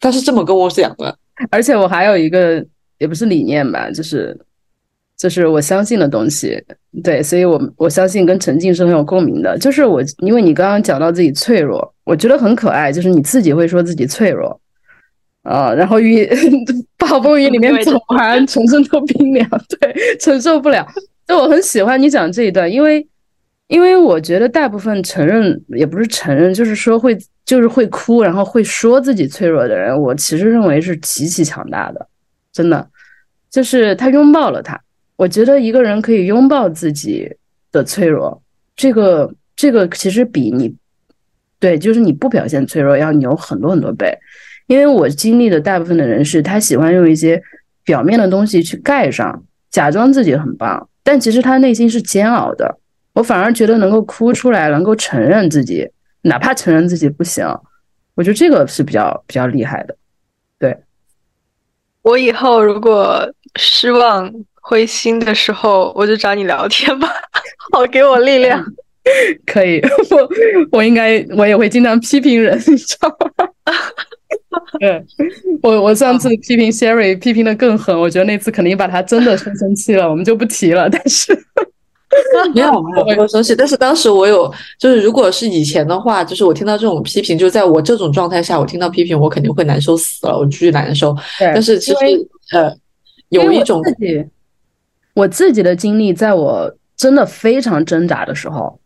[0.00, 1.16] 他是这么跟我讲的。
[1.50, 2.64] 而且我还有一个，
[2.98, 4.38] 也不是理念吧，就是。
[5.16, 6.60] 这是我相信的东西，
[7.02, 9.56] 对，所以我我相信跟陈静是很有共鸣的。
[9.56, 12.90] 就是我，因为你刚刚讲到自己脆弱，我觉得很可爱。
[12.90, 14.60] 就是你自己会说自己脆弱，
[15.42, 16.28] 啊，然后雨
[16.98, 19.48] 暴风雨里面走完，全身都冰凉，
[19.80, 20.86] 对，承受不了。
[21.28, 23.06] 就我很喜欢你讲这一段，因为
[23.68, 32.06] 因为我觉得大部分承认也不是承认，就是说会就是会哭，然后会说自己脆弱的人，我其实认为是极其强大的，
[32.52, 32.86] 真的，
[33.48, 34.78] 就是他拥抱了他。
[35.16, 37.30] 我觉得一个人可以拥抱自己
[37.70, 38.42] 的脆弱，
[38.74, 40.74] 这个这个其实比你
[41.60, 44.18] 对，就是你不表现脆弱要牛很多很多倍。
[44.66, 47.40] 因为我经历的大部分的人是，他喜欢用一些
[47.84, 52.78] 表面的东西去盖上，假装自己很棒，但其实他内心是煎熬的。
[53.12, 55.88] 我反而觉得能够哭出来，能够承认自己，
[56.22, 57.46] 哪怕承认自己不行，
[58.16, 59.96] 我觉得这个是比较比较厉害的。
[60.58, 60.76] 对，
[62.02, 64.32] 我以后如果失望。
[64.66, 67.06] 灰心的时候，我就找你聊天吧，
[67.70, 68.64] 好给我力量。
[69.44, 69.78] 可以，
[70.10, 73.46] 我我应该我也会经常批评人，你知道吗？
[74.80, 75.04] 对，
[75.62, 80.88] 我我上次批评 Sherry 批评的更狠，我觉得那次肯定把他真的生生气了，我们就不提了。
[80.88, 81.34] 但是
[82.54, 84.50] 没有没有生气，但是当时我有，
[84.80, 91.14] 就是如果是以前的话，就是我听到这种批评，就在我这种状态下，我听到批评，我肯定会难受死了，我巨难受。
[91.38, 91.98] 但是其实
[92.52, 92.74] 呃，
[93.28, 93.82] 有一种。
[95.14, 98.78] 我自己的经历，在我真的非常挣扎的时候，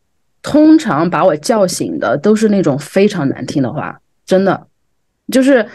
[0.42, 4.66] 通常把我叫醒的都是那种非常难听的话，真的，
[5.32, 5.66] 就是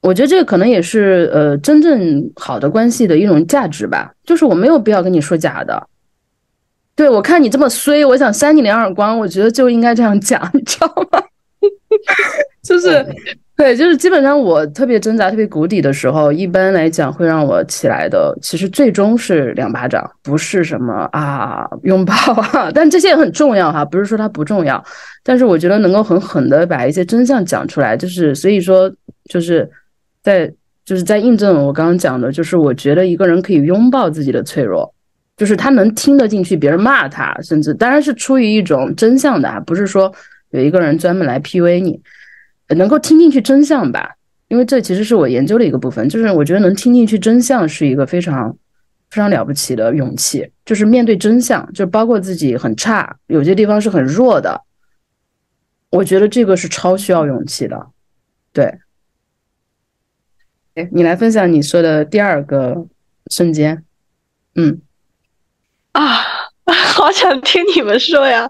[0.00, 5.88] 我觉得这个可能也是呃真正好的关系的一种价值吧，就是我没有必要跟你说假的，
[6.94, 11.22] 对我看你这么衰，我想扇你两耳光，我觉得就应该这样讲，你知道吗？
[12.62, 13.06] 就是。
[13.56, 22.12] 对，就是基本上我特别挣扎、特别谷底的时候，一般来讲会让我起来的，其实最终是两巴掌，不是什么啊拥抱
[22.52, 24.84] 啊， 但这些也很重要哈，不是说它不重要，
[25.24, 28.92] 但是我觉得能够很狠的把一些真相讲出来，就是所以说
[29.30, 29.66] 就是
[30.22, 30.46] 在
[30.84, 34.92] 就是在印证我刚刚讲的，就是我觉得一个人可以拥抱自己的脆弱，
[35.34, 40.12] 就是他能听得进去别人骂他，甚至当然是出于一种真相的，不是说
[40.50, 41.98] 有一个人专门来 PUA 你，
[42.74, 44.16] 能够听进去真相吧。
[44.48, 48.52] 因为这其实是我研究的一个部分，就是我觉得能听进去真相是一个非常
[49.10, 54.62] 非常了不起的勇气，就是面对真相，就包括自己很差，有些地方是很弱的。
[55.90, 57.88] 我觉得这个是超需要勇气的，
[58.52, 58.78] 对。
[60.74, 62.86] 哎，你来分享你说的第二个
[63.30, 63.82] 瞬间。
[64.54, 64.80] 嗯，
[65.92, 66.02] 啊，
[66.94, 68.48] 好想听你们说呀！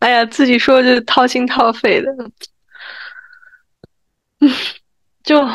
[0.00, 2.12] 哎呀，自己说就掏心掏肺的。
[4.40, 4.50] 嗯，
[5.24, 5.46] 就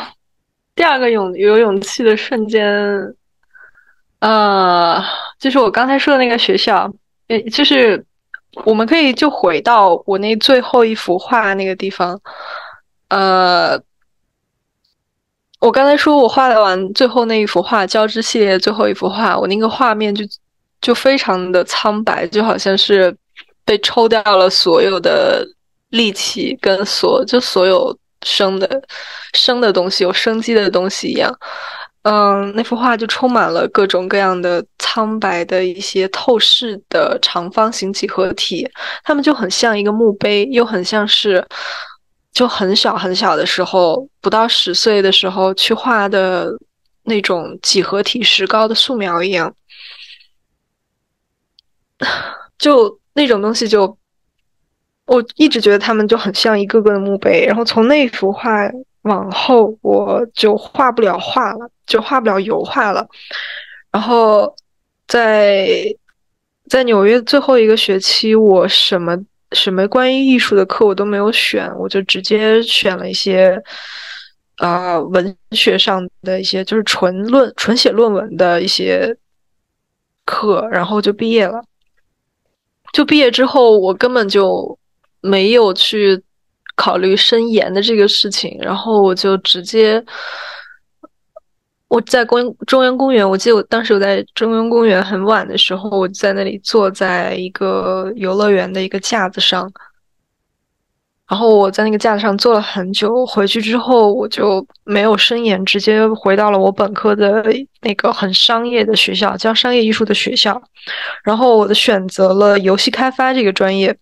[0.74, 2.64] 第二个勇有勇气的瞬间，
[4.20, 5.02] 呃，
[5.38, 6.92] 就是我刚才说的那个学校，
[7.28, 8.04] 呃，就是
[8.64, 12.20] 我们可以就回到我那最后一幅画那个地方，
[13.08, 13.82] 呃。
[15.60, 20.24] 我刚才说，我画完最后那一幅画，交织系列最后一幅画，我那个画面就
[20.80, 23.16] 就非常的苍白，就好像是
[23.64, 25.46] 被抽掉了所有的
[25.90, 28.82] 力气跟所就所有生的
[29.34, 31.32] 生的东西，有生机的东西一样。
[32.02, 38.68] 嗯，那幅画就充满了各种各样的苍白的一些透视的长方形几何体，
[39.04, 41.46] 它们就很像一个墓碑，又很像是。
[42.34, 46.50] 就很小很小的时候，不到十岁的时候去画的
[47.02, 49.54] 那种几何体石膏的素描一样，
[52.56, 53.98] 就那种东西，就
[55.12, 57.44] 我一直觉得他们就很像一个个的墓碑。
[57.46, 58.70] 然后从那幅画
[59.02, 63.06] 往后，我就画不了画了，就画不了油画了。
[63.90, 64.54] 然后
[65.06, 65.68] 在
[66.68, 69.16] 在纽约最后一个学期，我什么。
[69.54, 73.62] 什么关于艺术的课我都没有选，我就直接选了一些，
[74.56, 79.14] 啊，文学上的一些，就是纯论、纯写论文的一些
[80.24, 81.62] 课，然后就毕业了。
[82.94, 84.78] 就毕业之后，我根本就
[85.22, 86.22] 没有去
[86.76, 90.04] 考虑申研的这个事情，然后我就直接。
[91.88, 99.70] 我在公中央公园，我记得我当时我在中央公园很晚的时候，我在那里坐在一个游乐园的一个架子上，
[101.28, 103.26] 然后我在那个架子上坐了很久。
[103.26, 107.44] 回去之后，我就没有深研，直接回到了我本科的
[107.82, 110.62] 那个很商业的学校，教商业艺术的学校。
[111.22, 113.94] 然后我的选择了游戏开发这个专业。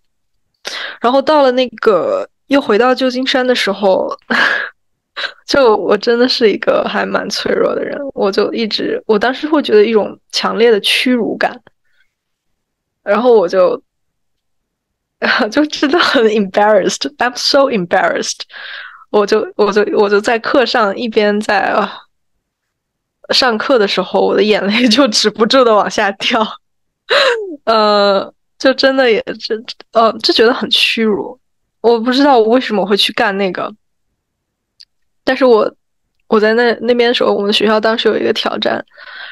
[0.99, 4.15] 然后到了那个又回到旧金山的时候。
[5.45, 11.61] 就我真的是一个还蛮脆弱的人，我就一直，我当时会觉得一种强烈的屈辱感，
[13.03, 13.79] 然后我就
[15.51, 18.39] 就真的很 embarrassed，I'm so embarrassed，
[19.11, 21.77] 我就我就我就在课上一边在
[23.33, 26.41] 上课的时候，我的眼泪就止不住的往下掉，
[27.65, 31.39] 呃，就真的也真呃就觉得很屈辱，
[31.81, 33.73] 我不知道我为什么会去干那个。
[35.23, 35.75] 但是我
[36.27, 38.73] 我在那那边的时候，我们学校当时有一个挑战，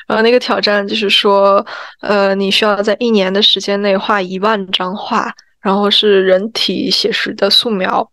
[0.08, 1.64] 然后那个挑战就是说，
[2.02, 8.10] 呃，你需要在一年的时间内画一万张画，然后是人体写实的素描。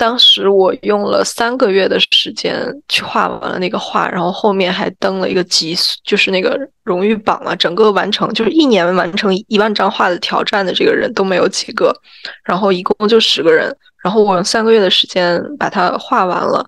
[0.00, 7.54] 当时我用了三个月的时间去画完了那个画，然后后面还登了一个级，就是那个荣誉榜嘛。
[7.54, 11.94] 整个完成就是一年完成一万张画的挑战的这个人都没有几个，
[12.42, 13.70] 然后一共就十个人。
[14.02, 16.64] 然后我用三个月的时间把它画完了。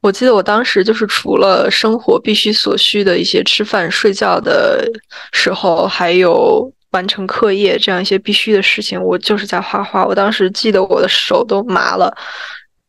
[0.00, 4.84] 我记得我当时就是除了生活必须所需的一些吃饭睡觉的
[5.32, 10.06] 时候，还有完成课业这样一些必须的事情，我就是在画画。
[10.06, 12.16] 我当时记得我的手都麻了，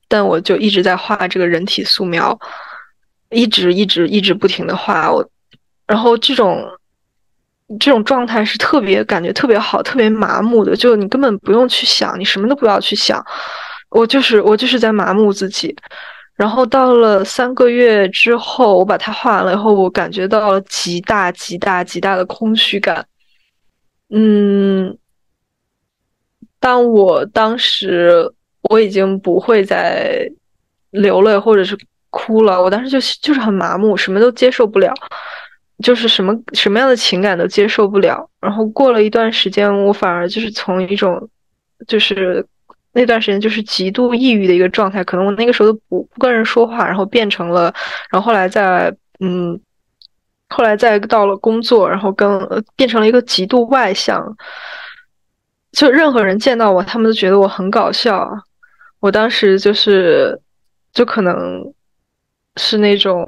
[0.07, 2.37] 但我就一直在画这个人体素描，
[3.29, 5.11] 一直一直一直不停的画。
[5.11, 5.27] 我，
[5.85, 6.65] 然后这种
[7.79, 13.23] 这种状态是特别感觉特别好，特别麻木的，就你根本不用去想，你什么都不要去想。
[13.89, 15.75] 我就是我就是在麻木自己。
[16.35, 23.05] 然后到了三个月之后，我把它画完了以后，我感觉到了极大、极大、极大的空虚感。
[24.09, 24.97] 嗯，
[26.59, 28.31] 当我当时
[28.63, 30.29] 我已经不会再
[30.91, 31.77] 流泪或者是
[32.09, 34.93] 哭了，我当时就就是很麻木，什么都接受不了，
[35.83, 38.29] 就是什么什么样的情感都接受不了。
[38.41, 41.29] 然后过了一段时间，我反而就是从一种
[41.87, 42.45] 就是。
[42.91, 47.71] 那段时间就是极度抑郁的一个状态，可能我那个时候都不不跟人说话，然后变成了，
[48.09, 49.57] 然后后来在嗯，
[50.49, 52.39] 后来再到了工作，然后跟
[52.75, 54.35] 变成了一个极度外向，
[55.71, 58.29] 就任何人见到我，他们都觉得我很搞笑。
[58.99, 60.37] 我当时就是，
[60.91, 61.73] 就可能
[62.57, 63.25] 是那种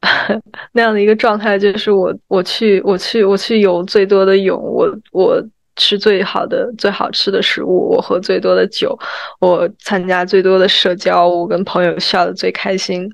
[0.72, 5.42] 那样的一个状态，就是我我去我去我去游最多的泳，我我
[5.76, 8.96] 吃最好的最好吃的食物，我喝最多的酒，
[9.40, 13.10] 我参加最多的社交，我跟朋友笑的最开心，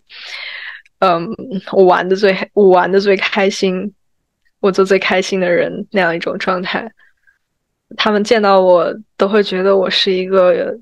[1.00, 1.28] 嗯，
[1.72, 3.92] 我玩的最我玩的最开心，
[4.60, 6.90] 我做最开心的人那样一种状态。
[7.96, 10.78] 他们见到我都会觉得我是一个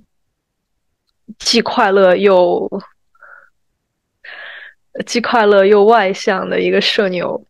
[1.38, 2.70] 既快乐又
[5.06, 7.42] 既快乐又外向的一个社牛。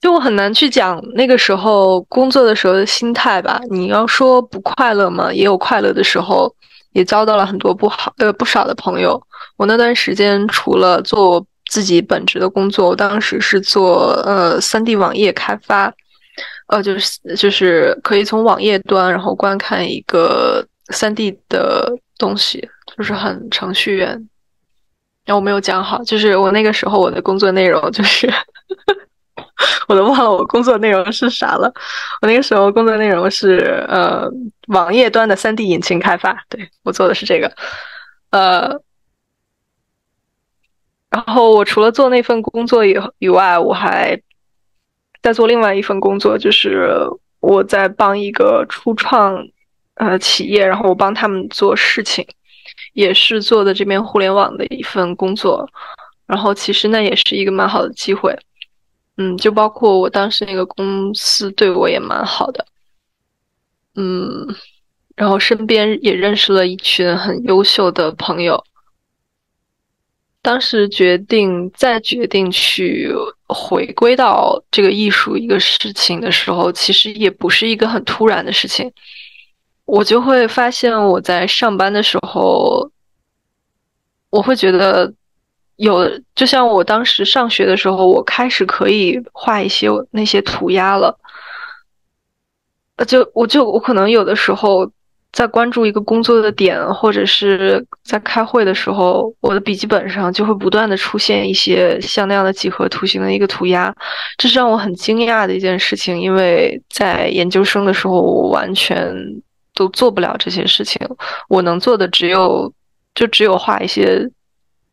[0.00, 3.60] 就我很难去讲那个时候工作的时候的心态吧。
[3.70, 6.54] 你要说不快乐嘛，也有快乐的时候，
[6.92, 9.20] 也交到了很多不好呃不少的朋友。
[9.56, 15.92] 我那段时间除了做自己本职的工作，我当时是做呃三 D 网页开发。
[16.68, 21.88] 呃，就是就是可以从网页端然后观看一个三 D 的
[22.18, 24.08] 东西，就是很程序员。
[25.24, 28.28] 然后我没有讲好，就是我那个时候我的工作内容就是，
[29.86, 31.72] 我都忘了我工作内容是啥了。
[32.20, 34.28] 我那个时候工作内容是呃
[34.66, 37.48] 网页端的三 D 引擎开发，对我做的是这个。
[38.30, 38.72] 呃，
[41.24, 44.20] 然后我除了做那份工作以以外，我还。
[45.22, 46.88] 在做另外一份工作，就是
[47.40, 49.44] 我在帮一个初创
[49.94, 52.24] 呃企业，然后我帮他们做事情，
[52.92, 55.68] 也是做的这边互联网的一份工作。
[56.26, 58.38] 然后其实那也是一个蛮好的机会，
[59.16, 62.64] 嗯，就包括我当时那个公司对我也蛮好的，
[63.96, 64.46] 嗯，
[65.16, 68.62] 然后身边也认识了一群很优秀的朋友。
[70.46, 73.12] 当时决定再决定去
[73.48, 78.92] 回归到这个艺术一个事情的时候，其实也不是一个很突然的事情。
[79.86, 82.88] 我就会发现我在上班的时候，
[84.30, 85.12] 我会觉得
[85.74, 91.18] 有，就像我当时上学的时候，我开始可以画一些那些涂鸦了。
[92.94, 94.88] 呃，就我就我可能有的时候。
[95.36, 103.94] 在关注一个工作的点，或者是在开会的时候，我的笔记本上就会不断的出现一些像那样的几何图形的一个涂鸦，
[104.38, 106.18] 这是让我很惊讶的一件事情。
[106.18, 109.14] 因为在研究生的时候，我完全
[109.74, 111.06] 都做不了这些事情，
[111.50, 112.72] 我能做的只有
[113.14, 114.26] 就只有画一些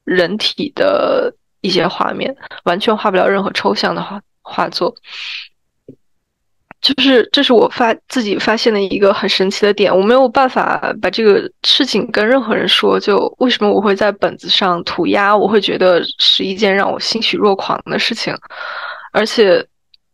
[0.04, 4.94] 人体的一些画面，完全画不了任何抽象的画画作。
[6.84, 13.00] 就是这是我发自己发现的一个很神奇的点，我没有办法把这个事情跟任何人说。
[13.00, 18.36] 就为什么我会在本子上涂鸦，我会觉得是一件让我欣喜若狂的事情，
[19.14, 19.66] 而且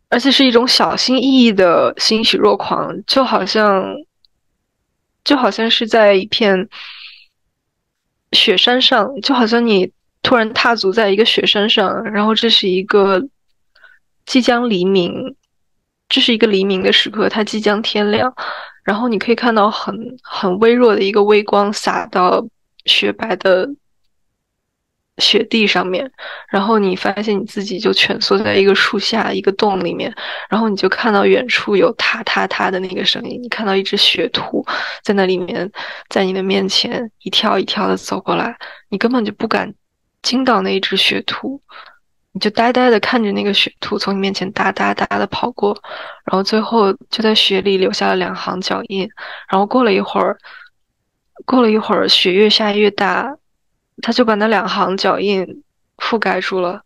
[0.10, 3.84] 而且是一种小心翼翼的欣喜若狂，就好像
[5.24, 6.70] 就好像是在一片
[8.34, 9.92] 雪山上，就好像你
[10.22, 13.28] 突然踏足在一个雪山上，然后这是一个
[14.28, 15.36] 即将黎明。
[16.10, 18.34] 这是一个黎明的时刻，它即将天亮，
[18.84, 22.44] 然后你可以看到很很微弱的一个微光洒到
[22.86, 23.70] 雪白的
[25.20, 26.12] 雪地上面，
[26.50, 30.12] 然后你发现你自己就蜷缩在一个树下一个洞里面，
[30.50, 34.66] 然后你就看到远处有踏踏踏的那个声音，你看到一只雪兔
[35.04, 35.72] 在那里面，
[36.10, 38.58] 在你的面前一跳一跳的走过来，
[38.90, 39.72] 你根本就不敢
[40.24, 41.62] 惊到那一只雪兔。
[42.32, 45.76] 你就呆呆的看着那个雪兔从你面前哒哒哒的跑过，
[46.26, 49.10] 然后最后就在雪里留下了两行脚印。
[49.50, 50.38] 然后过了一会儿，
[51.46, 53.36] 过了一会儿，雪越下越大，
[54.04, 55.64] 它就把那两行脚印
[55.98, 56.84] 覆盖住了。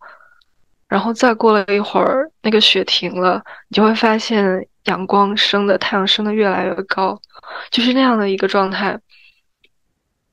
[0.87, 7.19] 然后再过了一会儿，那个雪停了，你就会发现阳光升的太阳升的越来越高，
[7.69, 8.97] 就是那样的一个状态，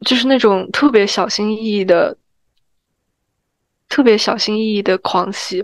[0.06, 2.16] 就是那种特别小心翼翼的。
[3.90, 5.62] 特别小心翼翼的狂喜，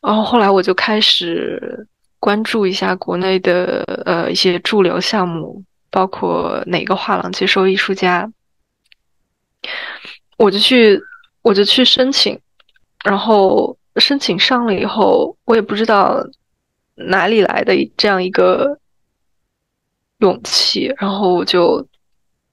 [0.00, 1.86] 然后后来我就开始
[2.18, 8.32] 关注一下国内的呃一些驻留项目，包括哪个画廊接收艺术家，
[10.38, 10.98] 我就去
[11.42, 12.40] 我就去申请，
[13.04, 16.24] 然后申请上了以后，我也不知道
[16.94, 18.78] 哪里来的这样一个
[20.18, 21.86] 勇气，然后我就。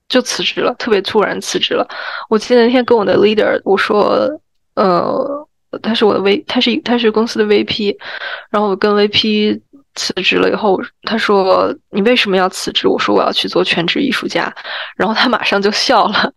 [0.09, 1.87] 就辞职了，特别突然辞职了。
[2.29, 4.27] 我记得那天跟我的 leader 我说，
[4.73, 5.47] 呃，
[5.83, 7.95] 他是我的 V，他是他是公司的 VP，
[8.49, 9.61] 然后我跟 VP
[9.93, 12.87] 辞职了以后，他说你为什么要辞职？
[12.87, 14.51] 我说我要去做全职艺术家，
[14.97, 16.33] 然后他马上就笑了，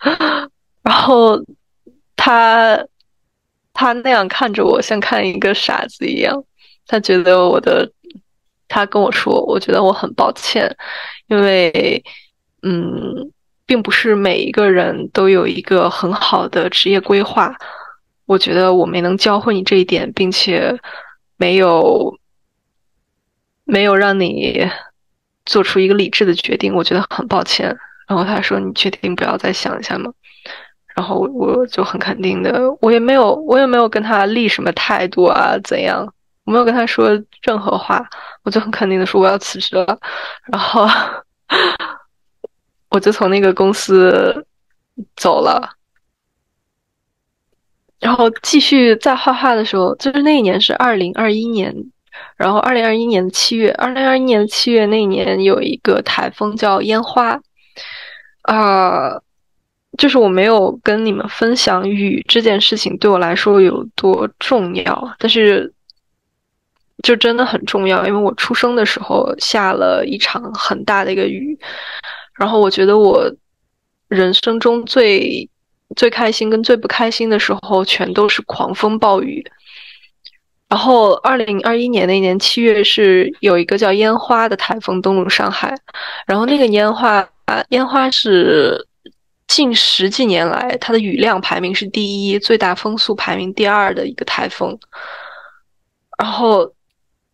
[0.83, 1.41] 然后
[2.15, 2.79] 他
[3.73, 6.45] 他那样看着我，像看一个傻子一样，
[6.87, 7.91] 他觉得我的，
[8.69, 10.77] 他跟我说，我觉得我很抱歉，
[11.29, 12.05] 因为，
[12.63, 13.33] 嗯。
[13.67, 17.55] 并不是每一个人都有一个很好的职业规划。
[18.27, 20.79] 我觉得我没能教会你这一点，并且
[21.37, 22.17] 没有
[23.65, 24.71] 没有让你
[25.45, 27.77] 做出一个理智的决定，我觉得很抱歉。
[28.09, 30.13] 然后他说：“你确定不要再想一下吗？”
[30.95, 36.07] 然后我就很肯定的，我也没有我也没有跟他立什么态度啊，怎样？
[36.45, 37.09] 我没有跟他说
[37.43, 38.05] 任何话，
[38.43, 39.99] 我就很肯定的说我要辞职了。
[40.51, 40.87] 然后
[42.93, 44.47] 我就从那个公司
[45.17, 45.77] 走了。
[47.99, 51.73] 然后继续在画画的时候，就是那一年是二零二一年，
[52.37, 57.41] 然后二零二一年的七月，二零二一年的七月那一年有一个台风叫烟花，
[58.43, 59.21] 啊，
[59.97, 65.73] 就是我没有跟你们分享雨这件事情对我来说有多重要，但是
[67.05, 71.57] 就真的很重要，因为我出生的时候下了一场很大的一个雨，
[72.35, 73.33] 然后我觉得我
[74.09, 75.49] 人生中最。
[75.95, 79.45] 最开心跟最不开心的时候，全都是狂风暴雨。
[80.67, 85.77] 然后，二零二一年那年七月是有一个叫烟花的台风登陆上海，
[86.27, 87.29] 然后那个烟花，
[87.69, 88.89] 烟花是
[89.47, 94.79] 近十几年来它的雨量排名是第一，最大风速排名第二的一个台风。
[96.17, 96.73] 然后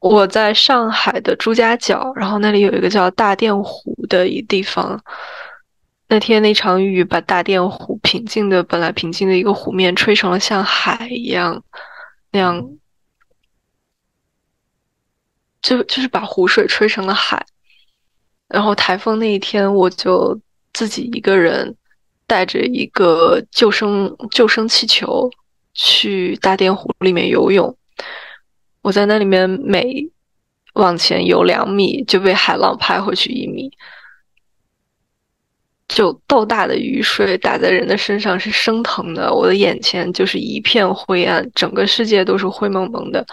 [0.00, 5.02] 我在上海的朱家角，然后那里有一个叫大淀湖的一地方。
[6.08, 11.62] 那天那场雨把大淀湖平静的本来平静的一个湖面吹成了像海一样
[12.30, 12.70] 那样，
[15.60, 17.44] 就就是把湖水吹成了海。
[18.46, 20.40] 然后台风那一天，我就
[20.72, 21.76] 自己一个人
[22.26, 25.30] 带着一个救生救生气球
[25.74, 27.76] 去大甸湖里面游泳。
[28.88, 30.08] 我在那里面每
[30.72, 33.70] 往前游两米，就被海浪拍回去一米。
[35.88, 43.24] 就豆大的雨水打在人的身上是生疼的，我的眼前就是一片灰暗，整个世界都是灰蒙蒙的。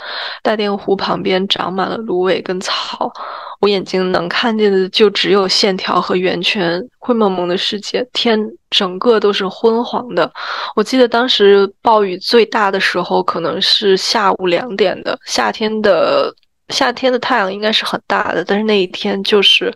[0.41, 3.11] 大淀湖旁边长满了芦苇跟草，
[3.59, 10.31] 我眼睛能看见的就只有线条和圆圈，灰蒙蒙的世界，天整个都是昏黄的。
[10.77, 16.33] 我记得当时暴雨最大的时候可能是下午两点的，夏天的
[16.69, 19.73] 夏天的太阳应该是很大的，但是那一天就是。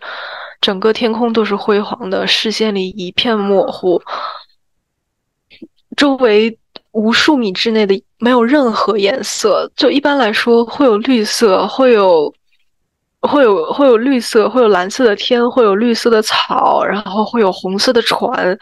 [0.60, 4.00] 整个天空都是灰黄的，视线里一片模糊，
[5.96, 6.58] 周围
[6.92, 9.70] 无数米之内的没有任何颜色。
[9.74, 12.32] 就一般来说，会有绿色，会有，
[13.20, 18.58] 会有，会有绿色，会有蓝色的天，会有绿色的草，然后会有红色的船，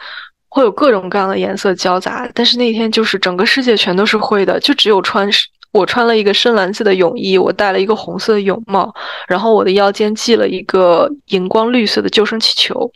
[0.47, 2.29] 会有各种各样的颜色交杂。
[2.33, 5.29] 但是那天就是整个世界全都是灰的，就只有穿。
[5.71, 8.91] 我穿了一个深蓝色的泳衣，我戴了一个红色的泳帽，
[9.27, 12.91] 然后我的腰间系了一个荧光绿色的救生气球。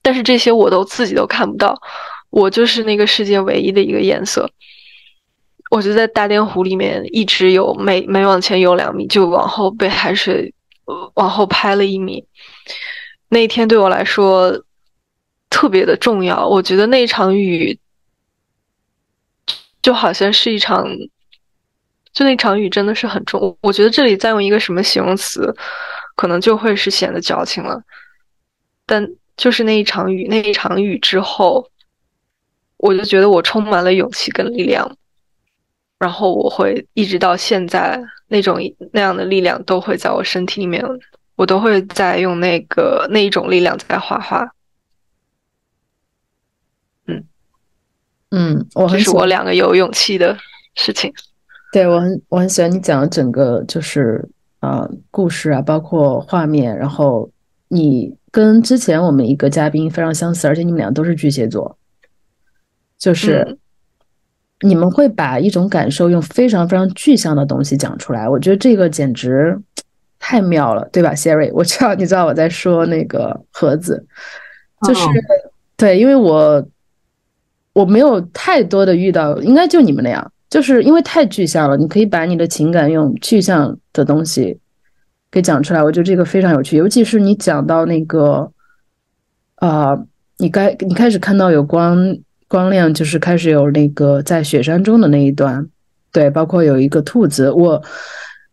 [0.00, 1.78] 但是这些我都自己都看不到，
[2.30, 4.50] 我就是那个世界唯一的一个颜色。
[5.70, 10.54] 我就在大甸湖里面一直游，每每往前游两米就往后被海水
[11.14, 12.24] 往后拍了一米。
[13.28, 14.64] 那一天对我来说
[15.50, 17.78] 特别的重要，我觉得那场雨
[19.82, 20.88] 就好像是一场。
[22.12, 25.54] 就那场雨真的是很重，我觉得这里再用一个什么形容词，
[26.16, 27.80] 可能就会是显得矫情了。
[28.84, 31.70] 但就是那一场雨，那一场雨之后，
[32.78, 34.96] 我就觉得我充满了勇气跟力量，
[35.98, 38.58] 然后我会一直到现在，那种
[38.92, 40.84] 那样的力量都会在我身体里面，
[41.36, 44.50] 我都会在用那个那一种力量在画画。
[47.06, 47.24] 嗯
[48.30, 50.36] 嗯，这是我两个有勇气的
[50.74, 51.14] 事情。
[51.72, 54.28] 对我很我很喜欢你讲的整个就是
[54.58, 57.30] 啊故事啊，包括画面，然后
[57.68, 61.78] 你跟之前我们一个嘉宾非常相似，而且你们俩都是巨蟹座，
[62.98, 63.56] 就是
[64.60, 69.56] 你们会把一种感受用非常非常具象的东西讲出来，我觉得这个简直
[70.18, 71.50] 太妙了，对吧，Siri？
[71.52, 74.04] 我知道你知道我在说那个盒子，
[74.88, 75.00] 就是
[75.76, 76.66] 对，因为我
[77.72, 80.32] 我没有太多的遇到，应该就你们那样。
[80.50, 84.58] 就是因为太具象了，你可以把你的情感用具象的东西
[85.30, 86.76] 给讲出来，我觉得这个非常有趣。
[86.76, 88.50] 尤其是你讲到那个，
[89.54, 89.96] 啊，
[90.38, 92.18] 你该你开始看到有光
[92.48, 95.66] 光亮，就是开始有那个在雪山中的那一段，
[96.12, 97.80] 对，包括有一个兔子，我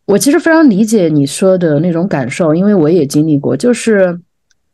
[0.06, 4.20] 我其实非常理解你说的那种感受，因为我也经历过，就是。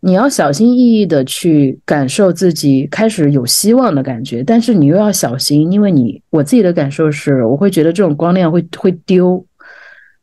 [0.05, 9.45] 你要小心翼翼的去感受自己开始有希望的感觉，但是你又要小心，因为你我自己的感受是，我会觉得这种光亮会会丢，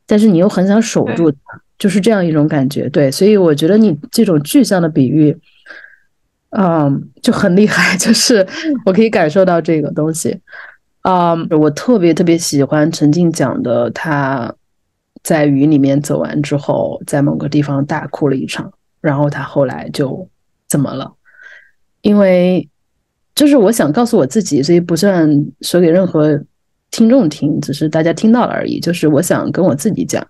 [0.07, 1.39] 但是你又很想守住它，
[1.79, 2.91] 就是这样一种感觉。
[2.91, 5.35] 对，所以我觉得你这种具象的比喻，
[6.51, 8.47] 嗯，就很厉害， 就是
[8.85, 10.39] 我可以感受到这个东西。
[11.05, 14.55] 嗯，我特别特别喜欢陈静讲的，他
[15.23, 18.71] 在雨里面走完之后，在某个地方大哭了一场，
[19.01, 20.29] 然后他后来就
[20.69, 21.13] 怎么了？
[22.03, 22.69] 因为
[23.35, 25.29] 就是我想告诉我自己，所以不算
[25.61, 26.43] 说给任何
[26.91, 28.81] 听众听，只是大家听到了而已。
[28.81, 30.27] 就是我想跟我自己讲，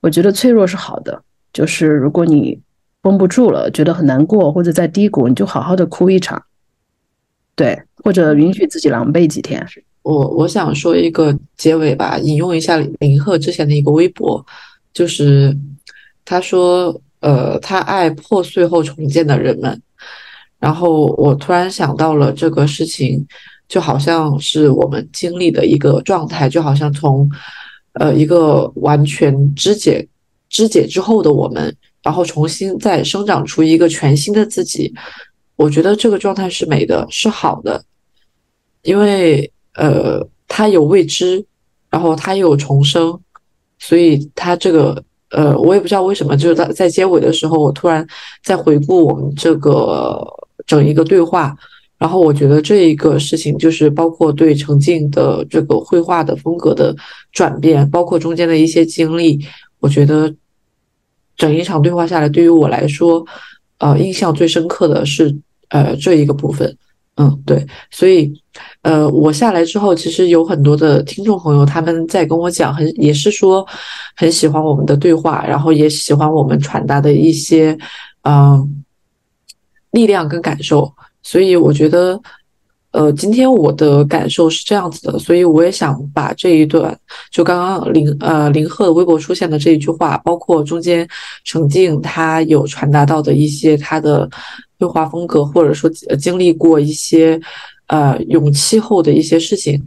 [0.00, 1.22] 我觉得脆弱是好的，
[1.52, 2.60] 就是如果你
[3.02, 6.42] 绷不住了，觉得很难过或者在低谷，你就好好的哭一场，
[7.54, 9.66] 对，或者允许自己狼狈几天。
[10.02, 14.44] 我我想说一个结尾吧，引用一下林鹤之前的一个微博，
[14.94, 15.56] 就是
[16.24, 19.80] 他说，呃，他爱破碎后重建的人们。
[20.58, 23.26] 然后我突然想到了这个事情，
[23.68, 27.28] 就好像是我们经历的一个状态，就好像从，
[27.94, 30.06] 呃，一个完全肢解
[30.48, 34.92] 肢解之后的我们，然后重新再生长出一个全新的自己。
[35.56, 37.84] 我觉得这个状态是美的，是好的，
[38.82, 39.50] 因为。
[39.74, 41.42] 呃，它有未知，
[41.88, 43.18] 然后它又有重生，
[43.78, 48.06] 所以它这个呃，我也不知道为什么，就是在在结尾的时候，我突然
[48.42, 50.20] 在回顾我们这个
[50.66, 51.56] 整一个对话，
[51.98, 56.94] 然后我觉得这一个事情就是包括对程静的这个绘画的风格的
[57.32, 59.38] 转变，包括中间的一些经历，
[59.78, 60.34] 我觉得
[61.36, 63.24] 整一场对话下来，对于我来说，
[63.78, 65.34] 呃，印象最深刻的是
[65.68, 66.76] 呃这一个部分。
[67.16, 68.32] 嗯，对，所以，
[68.80, 73.66] 呃，我下来之后，其实有很多的听众朋友，他们在跟我讲，很也是说
[74.16, 77.76] 很喜欢我们的对话，然后也喜欢我们传达的一些，
[78.22, 78.84] 嗯，
[79.90, 80.90] 力量跟感受。
[81.22, 82.18] 所以我觉得，
[82.92, 86.98] 呃，今天我的感受是这样子的，所以我也想把这一段，
[87.30, 91.06] 就刚刚林呃林鹤的微博出现的这一句话，包括中间
[91.44, 94.26] 程静他有传达到的一些他的。
[94.80, 97.38] 绘画风格，或者说经历过一些
[97.88, 99.84] 呃勇气后的一些事情，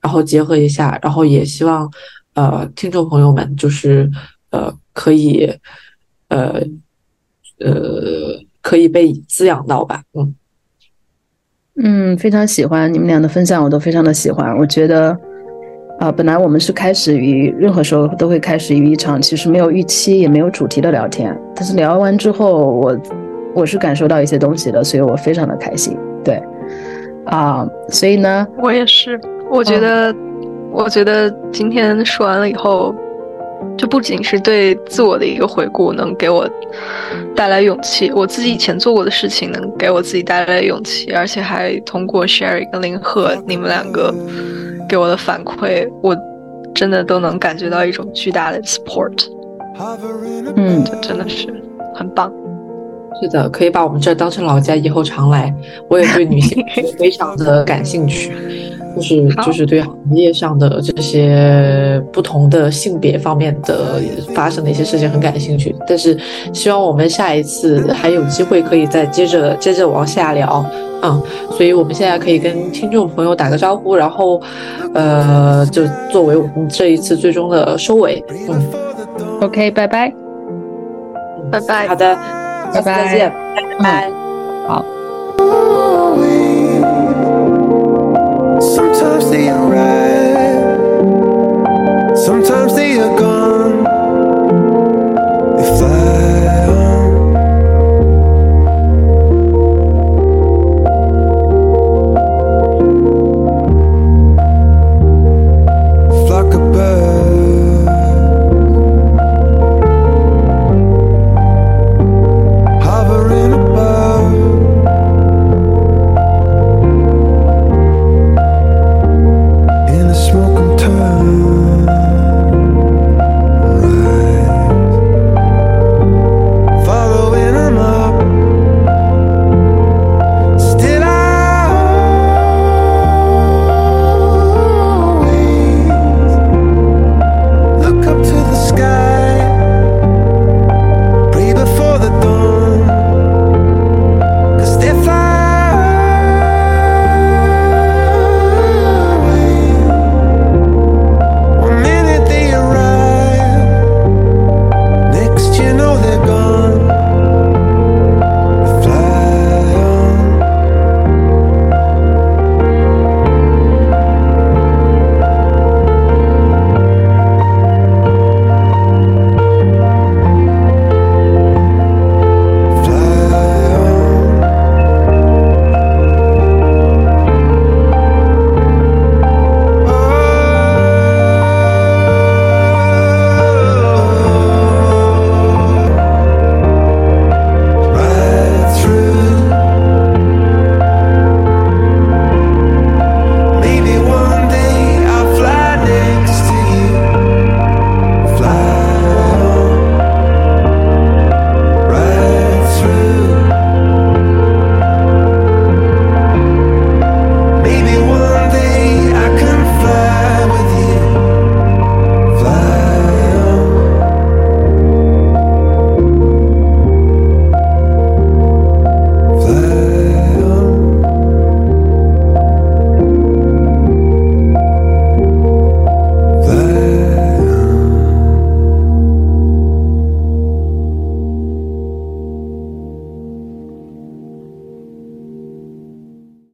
[0.00, 1.90] 然后结合一下，然后也希望
[2.34, 4.08] 呃听众朋友们就是
[4.50, 5.52] 呃可以
[6.28, 6.62] 呃
[7.58, 10.34] 呃可以被滋养到吧，嗯
[11.82, 14.56] 嗯，非常喜欢你们俩的分享，我都非常的喜欢。
[14.56, 15.16] 我觉得
[15.98, 23.27] 啊，本来我们是开始于任何时候都会开始于一场其实没有预期也没有主题的聊天，但是聊完之后我。
[23.58, 25.98] 我是感受到一些东西的，所以我非常的开心。
[26.24, 26.40] 对，
[27.26, 29.20] 啊，所以呢，我也是。
[29.50, 30.14] 我觉得，
[30.70, 32.94] 我觉得今天说完了以后，
[33.76, 36.48] 就不仅是对自我的一个回顾，能给我
[37.34, 44.14] 带来勇气；我自己以前做过的事情，能给我自己带来勇气，而且还通过 Sherry 跟林鹤你们两个
[44.88, 46.16] 给我的反馈，我
[46.74, 49.26] 真的都能感觉到一种巨大的 support。
[50.54, 51.48] 嗯，这真的是
[51.94, 52.32] 很棒。
[53.20, 55.52] 是的，可以把我们这儿当成老家，以后常来。
[55.88, 56.62] 我也对女性
[56.98, 58.32] 非常的感兴趣，
[58.94, 64.00] 就是就是对行业上的这些不同的性别方面的
[64.34, 65.74] 发生的一些事情很感兴趣。
[65.86, 66.16] 但是
[66.52, 70.64] 希望我们下一次还有机会可以再接着接着往下聊，
[71.02, 71.20] 嗯，
[71.56, 74.40] 所以我们现在可以跟听众朋友打个招呼，然后
[74.94, 78.62] 呃，就作为我们这一次最终的收尾，嗯
[79.40, 80.12] ，OK，拜拜，
[81.50, 82.47] 拜拜，好的。
[82.73, 83.31] 拜拜，再见，
[83.79, 84.11] 拜拜，
[84.67, 84.85] 好。
[88.59, 89.49] Sometimes they